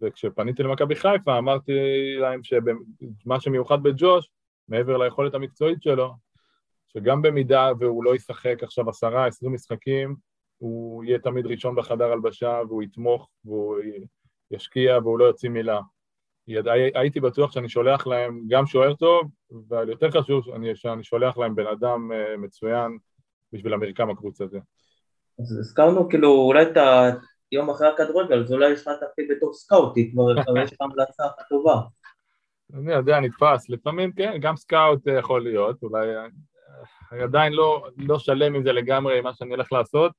[0.00, 1.72] וכשפניתי למכבי חיפה אמרתי
[2.20, 4.30] להם שמה שמיוחד בג'וש,
[4.68, 6.14] מעבר ליכולת המקצועית שלו,
[6.88, 10.16] שגם במידה והוא לא ישחק עכשיו עשרה, עשרים משחקים,
[10.58, 13.78] הוא יהיה תמיד ראשון בחדר הלבשה והוא יתמוך והוא
[14.50, 15.80] ישקיע והוא לא יוציא מילה.
[16.94, 19.30] הייתי בטוח שאני שולח להם גם שוער טוב,
[19.68, 20.44] אבל יותר חשוב
[20.74, 22.98] שאני שולח להם בן אדם אה, מצוין
[23.52, 24.56] בשביל המרקם הקבוצתי.
[25.38, 26.76] אז הזכרנו כאילו אולי את
[27.50, 30.22] היום אחרי הכדורגל, אז אולי יש לך תפקיד בתור סקאוטי, כבר
[30.62, 31.80] יש לך המלצה טובה.
[32.74, 36.26] אני יודע, נתפס, לפעמים כן, גם סקאוט אה, יכול להיות, אולי אה,
[37.12, 40.12] אני עדיין לא, לא שלם עם זה לגמרי, מה שאני הולך לעשות,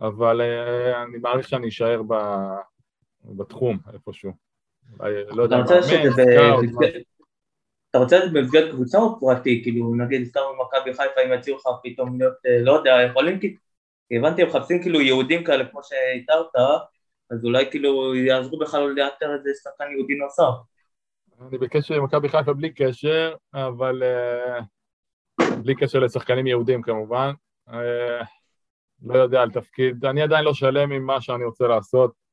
[0.00, 0.40] אבל
[1.02, 2.14] אני מעריך שאני אשאר ב,
[3.24, 4.47] בתחום איפשהו.
[5.30, 5.66] לא יודע, מאמן,
[7.90, 9.62] אתה רוצה את זה במסגרת קבוצה או פרטי?
[9.62, 13.56] כאילו, נגיד, סתם במכבי חיפה, אם יציעו לך פתאום להיות, אה, לא יודע, יכולים, כי
[14.10, 16.46] הבנתי, הם מחפשים כאילו יהודים כאלה, כמו שהתארת,
[17.30, 20.52] אז אולי כאילו יעזרו בכלל לאתר איזה שחקן יהודי נוסף.
[21.48, 27.32] אני בקשר עם מכבי חיפה בלי קשר, אבל uh, בלי קשר לשחקנים יהודים כמובן.
[27.68, 27.72] Uh,
[29.02, 32.27] לא יודע על תפקיד, אני עדיין לא שלם עם מה שאני רוצה לעשות.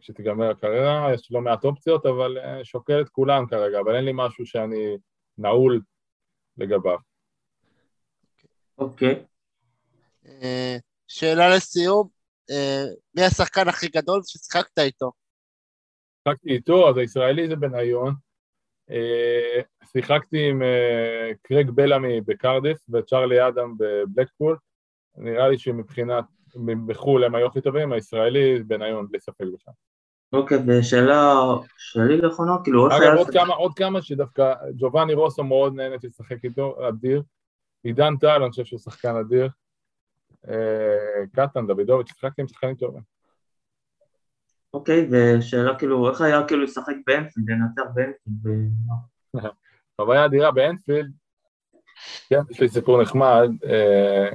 [0.00, 4.10] כשתיגמר הקריירה, יש לא מעט אופציות, אבל אה, שוקל את כולן כרגע, אבל אין לי
[4.14, 4.96] משהו שאני
[5.38, 5.80] נעול
[6.56, 6.98] לגביו.
[8.78, 9.24] אוקיי.
[10.26, 10.76] אה,
[11.08, 12.08] שאלה לסיום,
[12.50, 15.12] אה, מי השחקן הכי גדול ששיחקת איתו?
[16.28, 18.14] שיחקתי איתו, אז הישראלי זה בניון.
[19.92, 20.62] שיחקתי עם
[21.42, 24.56] קרג בלעמי בקרדיף וצ'רלי אדם בבלקפול.
[25.16, 26.24] נראה לי שמבחינת
[26.86, 29.74] בחו"ל הם היו הכי טובים, הישראלי בניון, בלי ספק בכלל.
[30.32, 31.34] אוקיי, ושאלה
[31.76, 32.86] שלי לאחרונה, כאילו...
[32.86, 37.22] אגב, עוד כמה, עוד כמה שדווקא ג'ובאני רוסו מאוד נהניתי לשחק איתו, אדיר.
[37.82, 39.48] עידן טל, אני חושב שהוא שחקן אדיר.
[40.48, 43.02] אה, קטן, דוידוביץ', שיחקתי עם שחקנים טובים.
[44.74, 48.70] אוקיי, ושאלה כאילו, איך היה כאילו לשחק באנפילד, לנצח באנפילד?
[50.00, 51.12] חוויה אדירה באנפילד,
[52.28, 54.28] כן, יש לי סיפור נחמד, אה,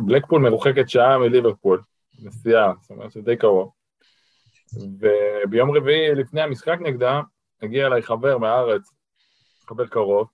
[0.00, 1.80] בלקפול מרוחקת שעה מליברפול,
[2.22, 3.70] נסיעה, זאת אומרת שזה די קרוב.
[5.00, 7.20] וביום רביעי לפני המשחק נגדה,
[7.62, 8.90] הגיע אליי חבר מהארץ,
[9.68, 10.28] חבר קרוב,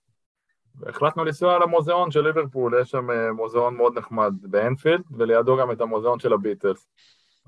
[0.79, 5.81] והחלטנו לנסוע למוזיאון של ליברפול, יש שם אה, מוזיאון מאוד נחמד באנפילד, ולידו גם את
[5.81, 6.87] המוזיאון של הביטלס.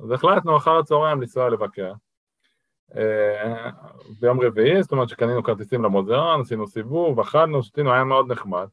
[0.03, 1.91] אז החלטנו אחר הצהריים לנסוע לבקר.
[2.95, 3.69] אה,
[4.19, 8.67] ביום רביעי, זאת אומרת שקנינו כרטיסים למוזיאון, עשינו סיבוב, אכלנו, שתינו, היה מאוד נחמד.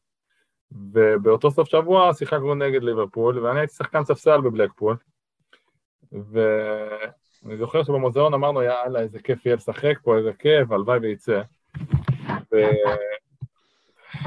[0.71, 4.95] ובאותו סוף שבוע שיחקנו נגד ליברפול, ואני הייתי שחקן ספסל בבלקפול.
[6.11, 11.41] ואני זוכר שבמוזיאון אמרנו, יאללה, איזה כיף יהיה לשחק פה, איזה כיף, הלוואי וייצא.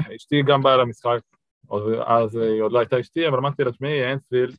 [0.09, 1.19] ואשתי גם באה למשחק,
[2.05, 4.55] אז היא עוד לא הייתה אשתי, אבל אמרתי לה, תשמעי, אנפילד,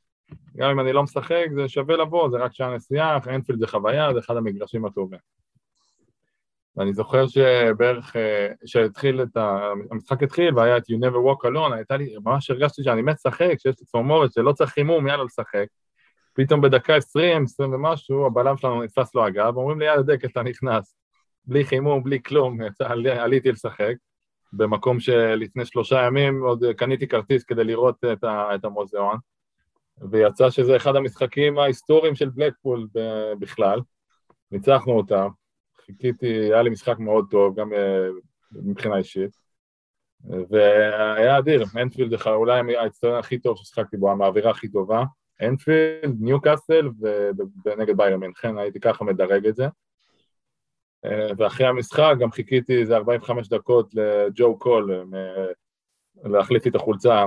[0.56, 4.12] גם אם אני לא משחק, זה שווה לבוא, זה רק שעה נסיעה, אנפילד זה חוויה,
[4.14, 5.18] זה אחד המגרשים הטובים.
[6.76, 8.16] ואני זוכר שבערך,
[8.64, 9.72] כשהתחיל את ה...
[9.90, 13.54] המשחק התחיל והיה את You Never Walk Alone, הייתה לי, ממש הרגשתי שאני מת לשחק,
[13.58, 15.66] שיש לי צמרמורת, שלא צריך חימום, יאללה לשחק.
[16.34, 20.42] פתאום בדקה 20, 20 ומשהו, הבלם שלנו נתפס לו הגב, אומרים לי, יאללה דק, אתה
[20.42, 20.96] נכנס.
[21.44, 22.58] בלי חימום, בלי כלום,
[23.22, 23.94] עליתי לשחק.
[24.52, 29.16] במקום שלפני שלושה ימים עוד קניתי כרטיס כדי לראות את, ה, את המוזיאון,
[30.10, 32.88] ויצא שזה אחד המשחקים ההיסטוריים של בלקפול
[33.38, 33.80] בכלל.
[34.50, 35.28] ניצחנו אותם,
[35.92, 38.08] חיכיתי, היה לי משחק מאוד טוב, גם אה,
[38.52, 39.30] מבחינה אישית,
[40.50, 45.04] והיה אדיר, אנפילד אולי האצטדיון הכי טוב ששיחקתי בו, המעבירה הכי טובה,
[45.42, 46.88] אנפילד, ניו קאסל
[47.64, 49.66] ונגד ביירן מינכן, הייתי ככה מדרג את זה.
[51.04, 55.46] אה, ואחרי המשחק גם חיכיתי איזה 45 דקות לג'ו קול אה,
[56.24, 57.24] להחליף לי את החולצה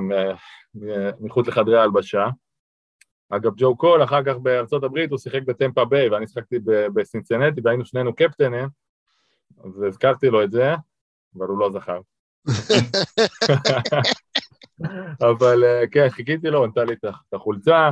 [1.20, 2.28] מחוץ לחדרי ההלבשה.
[3.30, 6.56] אגב, ג'ו קול, אחר כך בארצות הברית הוא שיחק בטמפה ביי, ואני שיחקתי
[6.94, 8.68] בסינסנטי, והיינו שנינו קפטנים,
[9.64, 10.74] אז הזכרתי לו את זה,
[11.38, 12.02] אבל הוא לא זכר.
[15.30, 17.90] אבל אה, כן, חיכיתי לו, נתן לי את החולצה,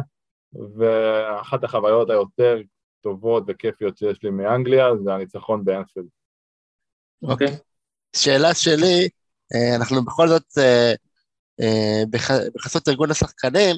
[0.78, 2.62] ואחת החוויות היותר
[3.02, 6.08] טובות וכיפיות שיש לי מאנגליה זה הניצחון באנפילד.
[7.24, 7.48] אוקיי.
[8.16, 9.10] שאלה שלי,
[9.56, 10.94] אה, אנחנו בכל זאת אה,
[12.56, 13.76] בחסות ארגון השחקנים,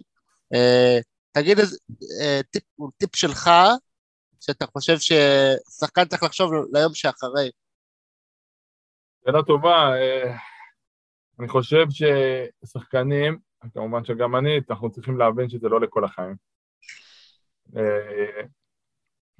[1.35, 1.77] תגיד איזה
[2.21, 2.63] אה, טיפ,
[2.97, 3.49] טיפ שלך,
[4.39, 7.51] שאתה חושב ששחקן צריך לחשוב ליום שאחרי.
[9.25, 10.35] שאלה טובה, אה,
[11.39, 13.37] אני חושב ששחקנים,
[13.73, 16.35] כמובן שגם אני, אנחנו צריכים להבין שזה לא לכל החיים.
[17.77, 18.41] אה,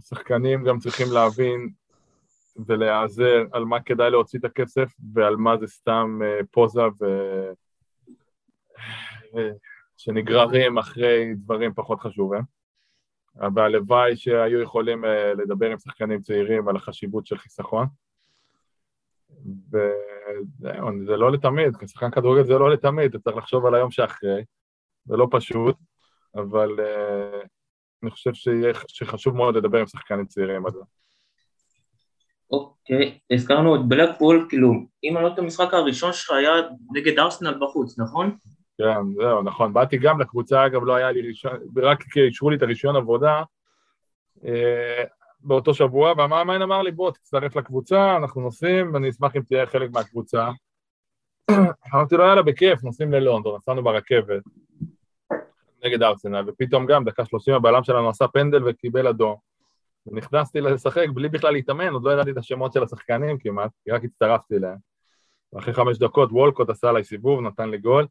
[0.02, 1.70] שחקנים גם צריכים להבין
[2.68, 6.20] ולהיעזר על מה כדאי להוציא את הכסף ועל מה זה סתם
[6.52, 7.06] פוזה ו...
[9.98, 12.42] שנגררים אחרי דברים פחות חשובים.
[13.56, 17.88] והלוואי שהיו יכולים אה, לדבר עם שחקנים צעירים על החשיבות של חיסכון.
[19.72, 24.44] וזהו, זה לא לתמיד, כשחקן כדורגל זה לא לתמיד, אתה צריך לחשוב על היום שאחרי,
[25.06, 25.76] זה לא פשוט,
[26.36, 27.48] אבל uh,
[28.04, 30.80] אני חושב שיהיה, שחשוב מאוד לדבר עם שחקנים צעירים על זה.
[32.52, 34.74] אוקיי, הזכרנו את בלקפול, כאילו,
[35.04, 36.52] אם אני לא טועה, המשחק הראשון שלך היה
[36.96, 38.38] נגד ארסנל בחוץ, נכון?
[38.78, 39.74] כן, זהו, נכון.
[39.74, 43.44] באתי גם לקבוצה, אגב, לא היה לי רישיון, רק אישרו לי את הרישיון עבודה
[44.46, 45.04] אה,
[45.40, 49.92] באותו שבוע, והמאמן אמר לי, בוא, תצטרף לקבוצה, אנחנו נוסעים, ואני אשמח אם תהיה חלק
[49.92, 50.50] מהקבוצה.
[51.94, 54.44] אמרתי לו, יאללה, בכיף, נוסעים ללונדון, נסענו ברכבת
[55.86, 59.36] נגד ארסנל, ופתאום גם, דקה שלושים, הבעלם שלנו עשה פנדל וקיבל אדום.
[60.08, 64.04] ונכנסתי לשחק בלי בכלל להתאמן, עוד לא ידעתי את השמות של השחקנים כמעט, כי רק
[64.04, 64.78] הצטרפתי אליהם.
[65.54, 68.08] ואחרי חמש דקות וולקוט עשה עליי סיבוב, נתן לי גול,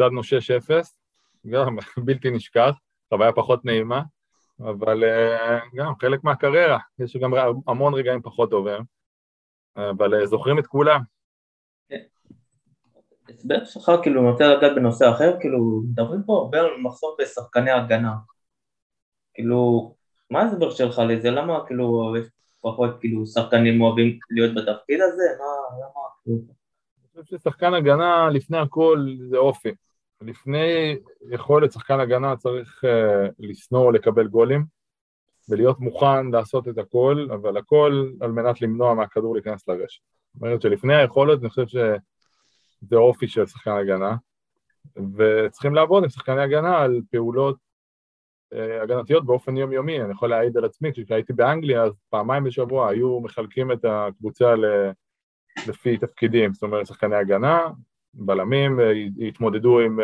[0.00, 1.76] הפסדנו 6-0, גם
[2.06, 2.70] בלתי נשכח,
[3.08, 4.02] חוויה פחות נעימה,
[4.60, 7.30] אבל אה, גם חלק מהקריירה, יש גם
[7.66, 8.82] המון רגעים פחות טובים,
[9.76, 11.00] אבל אה, זוכרים את כולם.
[13.28, 17.70] הסבר שלך, כאילו, אני רוצה לגעת בנושא אחר, כאילו, מדברים פה הרבה על מחסור בשחקני
[17.70, 18.14] הגנה.
[19.34, 19.94] כאילו,
[20.30, 21.30] מה ההסבר שלך לזה?
[21.30, 22.26] למה, כאילו, יש
[22.60, 25.22] פחות, כאילו, שחקנים אוהבים להיות בתפקיד הזה?
[25.38, 26.60] מה, למה, כאילו...
[27.14, 29.70] אני חושב ששחקן הגנה, לפני הכל, זה אופי.
[30.20, 30.96] לפני
[31.30, 34.64] יכולת שחקן הגנה צריך uh, לשנוא לקבל גולים
[35.48, 40.02] ולהיות מוכן לעשות את הכל, אבל הכל על מנת למנוע מהכדור להיכנס לרשת.
[40.34, 44.16] זאת אומרת שלפני היכולת אני חושב שזה אופי של שחקן הגנה,
[45.16, 47.56] וצריכים לעבוד עם שחקני הגנה על פעולות
[48.54, 50.02] uh, הגנתיות באופן יומיומי.
[50.02, 54.54] אני יכול להעיד על עצמי, כשהייתי באנגליה אז פעמיים בשבוע היו מחלקים את הקבוצה.
[55.68, 57.66] לפי תפקידים, זאת אומרת שחקני הגנה,
[58.14, 60.02] בלמים אה, יתמודדו עם 40-50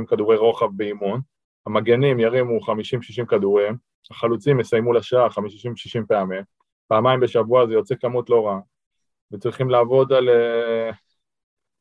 [0.00, 1.20] אה, כדורי רוחב באימון,
[1.66, 3.76] המגנים ירימו 50-60 כדורים,
[4.10, 5.30] החלוצים יסיימו לשעה 50-60
[6.08, 6.42] פעמים,
[6.88, 7.20] פעמיים.
[7.20, 8.58] בשבוע זה יוצא כמות לא רעה,
[9.32, 10.90] וצריכים לעבוד על, אה,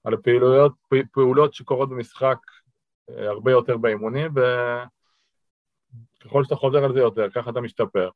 [0.04, 0.74] על פעילויות,
[1.12, 2.38] פעולות שקורות במשחק
[3.10, 4.32] הרבה יותר באימונים,
[6.22, 8.10] וככל שאתה חוזר על זה יותר, ככה אתה משתפר.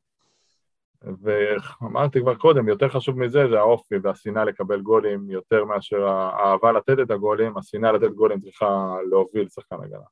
[1.01, 6.95] ואמרתי כבר קודם, יותר חשוב מזה זה האופי והשנאה לקבל גולים יותר מאשר האהבה לתת
[7.01, 10.05] את הגולים, השנאה לתת גולים צריכה להוביל שחקן הגנה.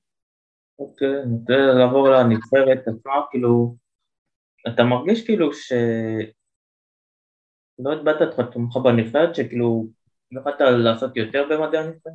[0.79, 3.75] אוקיי, רוצה לעבור לנבחרת עצמה, כאילו,
[4.67, 5.73] אתה מרגיש כאילו ש...
[7.79, 9.87] לא הבעת את תומך בנבחרת, שכאילו,
[10.31, 12.13] לא יכולת לעשות יותר במדעי הנבחרת?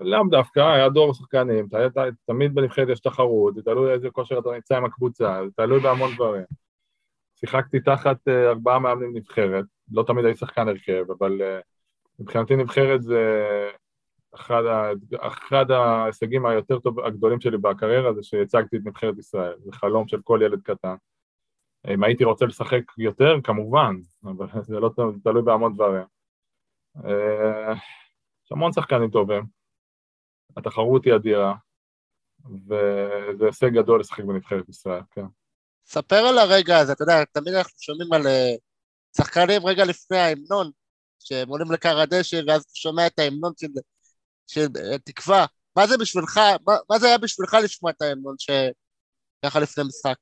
[0.00, 1.68] לאו דווקא, היה דור שחקנים,
[2.26, 6.14] תמיד בנבחרת יש תחרות, זה תלוי איזה כושר אתה נמצא עם הקבוצה, זה תלוי בהמון
[6.14, 6.44] דברים.
[7.36, 11.60] שיחקתי תחת אה, ארבעה מאמנים נבחרת, לא תמיד הייתי שחקן הרכב, אבל אה,
[12.18, 13.44] מבחינתי נבחרת זה
[14.34, 19.72] אחד, ה, אחד ההישגים היותר טוב, הגדולים שלי בקריירה, זה שהצגתי את נבחרת ישראל, זה
[19.72, 20.94] חלום של כל ילד קטן.
[21.94, 24.90] אם הייתי רוצה לשחק יותר, כמובן, אבל זה לא
[25.22, 26.04] תלוי בהמון דברים.
[27.04, 27.72] אה,
[28.44, 29.57] יש המון שחקנים טובים.
[30.58, 31.54] התחרות היא אדירה,
[32.66, 35.24] וזה הישג גדול לשחק בנבחרת ישראל, כן.
[35.86, 38.54] ספר על הרגע הזה, אתה יודע, תמיד אנחנו שומעים על אה,
[39.16, 40.70] שחקנים רגע לפני ההמנון,
[41.18, 43.66] שהם עולים לקר הדשא, ואז אתה שומע את ההמנון של,
[44.46, 45.46] של אה, תקווה.
[45.76, 50.16] מה זה בשבילך, מה, מה זה היה בשבילך לשמוע את ההמנון שככה לפני משחק?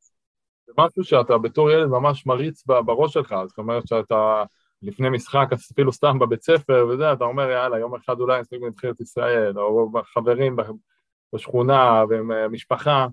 [0.66, 4.44] זה משהו שאתה בתור ילד ממש מריץ בראש שלך, זאת אומרת שאתה
[4.82, 9.58] משחק, אפילו סתם בבית ספר וזה, אתה אומר, יאללה, יום אחד אולי נשחק בנבחרת ישראל,
[9.58, 10.56] או חברים
[11.34, 13.06] בשכונה ועם אה.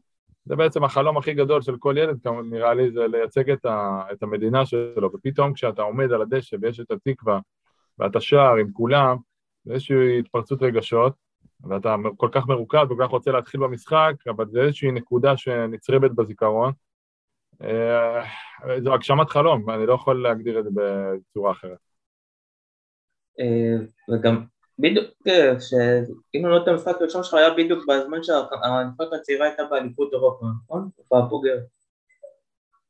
[0.45, 4.23] זה בעצם החלום הכי גדול של כל ילד, נראה לי, זה לייצג את, ה, את
[4.23, 7.39] המדינה שלו, ופתאום כשאתה עומד על הדשא ויש את התקווה,
[7.99, 9.17] ואתה שר עם כולם,
[9.65, 11.13] זה איזושהי התפרצות רגשות,
[11.63, 16.71] ואתה כל כך מרוכז, כל כך רוצה להתחיל במשחק, אבל זה איזושהי נקודה שנצרבת בזיכרון,
[18.83, 21.77] זו הגשמת חלום, אני לא יכול להגדיר את זה בצורה אחרת.
[23.39, 24.45] אה, וגם
[24.79, 29.63] בדיוק, אה, שאם אני לא יודע, המשחק הראשון שלך היה בדיוק בזמן שהנבחרת הצעירה הייתה
[29.69, 30.89] באליפות אירופה, נכון?
[31.11, 31.57] בבוגר.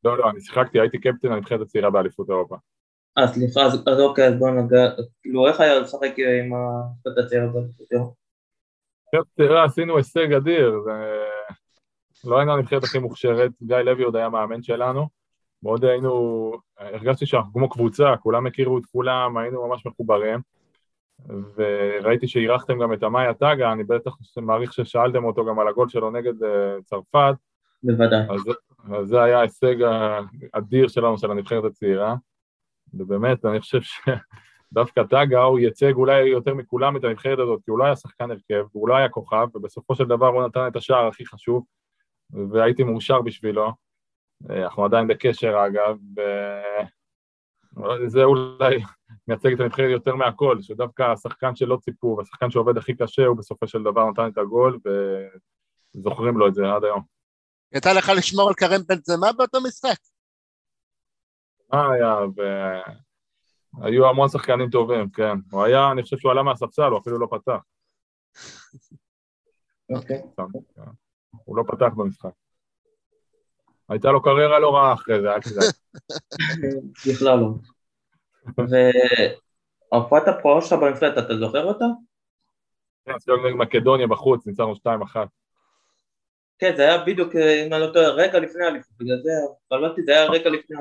[0.03, 2.55] לא, לא, אני שיחקתי, הייתי קפטן הנבחרת הצעירה באליפות אירופה.
[3.17, 4.89] אה, סליחה, אז אוקיי, אז בוא נגע,
[5.21, 8.13] כאילו, איך היה לשחק עם הנבחרת הצעירה באליפות אירופה?
[9.65, 10.74] עשינו הישג אדיר,
[12.26, 15.07] לא היינו הנבחרת הכי מוכשרת, גיא לוי עוד היה מאמן שלנו,
[15.63, 20.39] מאוד היינו, הרגשתי שאנחנו כמו קבוצה, כולם הכירו את כולם, היינו ממש מחוברים.
[21.55, 26.11] וראיתי שאירחתם גם את עמאי טאגה, אני בטח מעריך ששאלתם אותו גם על הגול שלו
[26.11, 27.36] נגד אה, צרפת.
[27.84, 28.26] בוודאי.
[28.30, 28.41] אז,
[28.93, 29.76] אז זה היה ההישג
[30.53, 32.15] האדיר שלנו, של הנבחרת הצעירה.
[32.93, 37.80] ובאמת, אני חושב שדווקא טאגה הוא ייצג אולי יותר מכולם את הנבחרת הזאת, כי הוא
[37.80, 41.07] לא היה שחקן הרכב, והוא לא היה כוכב, ובסופו של דבר הוא נתן את השער
[41.07, 41.63] הכי חשוב,
[42.51, 43.71] והייתי מאושר בשבילו.
[44.49, 45.97] אה, אנחנו עדיין בקשר, אגב,
[47.77, 48.84] וזה אולי
[49.27, 53.67] מייצג את הנבחרת יותר מהכל, שדווקא השחקן שלא ציפו, והשחקן שעובד הכי קשה, הוא בסופו
[53.67, 54.79] של דבר נתן את הגול,
[55.95, 57.01] וזוכרים לו את זה עד היום.
[57.71, 59.97] יצא לך לשמור על קרן בן זמה באותו משחק?
[61.73, 62.15] מה היה,
[63.79, 65.38] והיו המון שחקנים טובים, כן.
[65.51, 67.59] הוא היה, אני חושב שהוא עלה מהספסל, הוא אפילו לא פתח.
[69.89, 70.21] אוקיי.
[71.43, 72.29] הוא לא פתח במשחק.
[73.89, 75.71] הייתה לו קריירה לא רעה אחרי זה, אל תדאג.
[77.07, 77.49] בכלל לא.
[79.91, 81.86] והופעת הפרעה שלך בנפלט, אתה זוכר אותה?
[83.05, 84.77] כן, שיחקנו נגד מקדוניה בחוץ, ניצחנו 2-1.
[86.59, 89.31] כן, זה היה בדיוק, אם אני לא טועה, רגע לפני האליפות, בגלל זה,
[89.65, 90.77] התבלבלתי, זה היה רגע לפני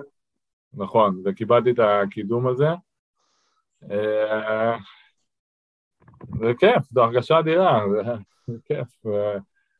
[0.74, 2.68] נכון, וקיבלתי את הקידום הזה.
[3.90, 4.76] אה,
[6.40, 7.80] זה כיף, זו הרגשה אדירה,
[8.46, 8.88] זה כיף.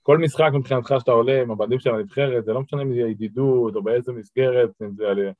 [0.02, 3.76] כל משחק מבחינתך שאתה עולה עם הבנדים של הנבחרת, זה לא משנה אם זה ידידות
[3.76, 5.32] או באיזה מסגרת, אם זה על...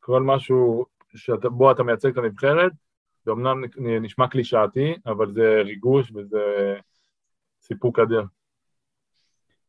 [0.00, 2.72] כל משהו שבו אתה מייצג את הנבחרת,
[3.24, 6.74] זה אמנם נשמע קלישאתי, אבל זה ריגוש וזה
[7.62, 8.22] סיפוק אדיר.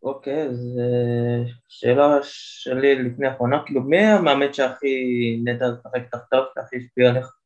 [0.04, 4.96] אוקיי, אז אה, שאלה שלי לפני האחרונה, כאילו מי המאמן שהכי
[5.44, 7.41] נטע לשחק תחתיו, שהכי השפיע עליך?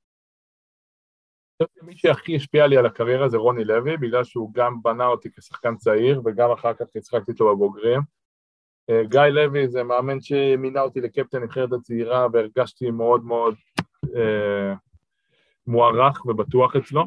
[1.82, 5.76] מי שהכי השפיע לי על הקריירה זה רוני לוי, בגלל שהוא גם בנה אותי כשחקן
[5.76, 8.02] צעיר, וגם אחר כך הצחקתי איתו בבוגרים.
[8.90, 13.56] אה, גיא לוי זה מאמן שמינה אותי לקפטן נבחרת הצעירה, והרגשתי מאוד מאוד
[14.16, 14.74] אה,
[15.68, 17.06] מוערך ובטוח אצלו.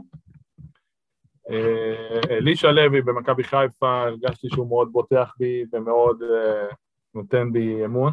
[1.51, 6.69] אה, אלישע לוי במכבי חיפה, הרגשתי שהוא מאוד בוטח בי ומאוד אה,
[7.15, 8.13] נותן בי אמון.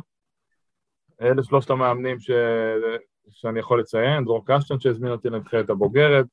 [1.21, 2.31] אלה שלושת המאמנים ש...
[3.29, 6.25] שאני יכול לציין, דרור קשטן שהזמין אותי לנבחרת הבוגרת.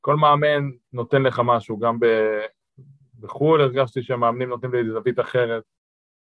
[0.00, 2.06] כל מאמן נותן לך משהו, גם ב...
[3.20, 5.62] בחו"ל הרגשתי שהמאמנים נותנים לי זווית אחרת.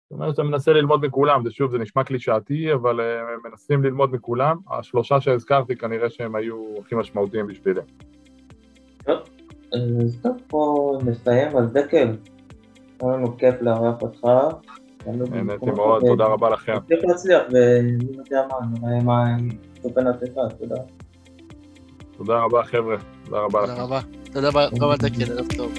[0.02, 4.14] זאת אומרת שאתה מנסה ללמוד מכולם, זה שוב, זה נשמע קלישאתי, אבל הם מנסים ללמוד
[4.14, 4.56] מכולם.
[4.70, 7.80] השלושה שהזכרתי כנראה שהם היו הכי משמעותיים בשבילי.
[9.04, 9.18] טוב.
[9.72, 12.16] אז טוב, פה נסיים על דקל.
[13.00, 14.26] היה לנו כיף לארח אותך.
[15.06, 16.78] נהניתי מאוד, תודה רבה לכם.
[16.78, 19.24] תמשיך להצליח, ומי יודע מה, נראה מה
[19.82, 20.76] צופה נעשית, תודה.
[22.16, 23.72] תודה רבה חבר'ה, תודה רבה לכם.
[24.32, 24.70] תודה רבה.
[24.70, 25.72] תודה רבה דקל, ערב טוב.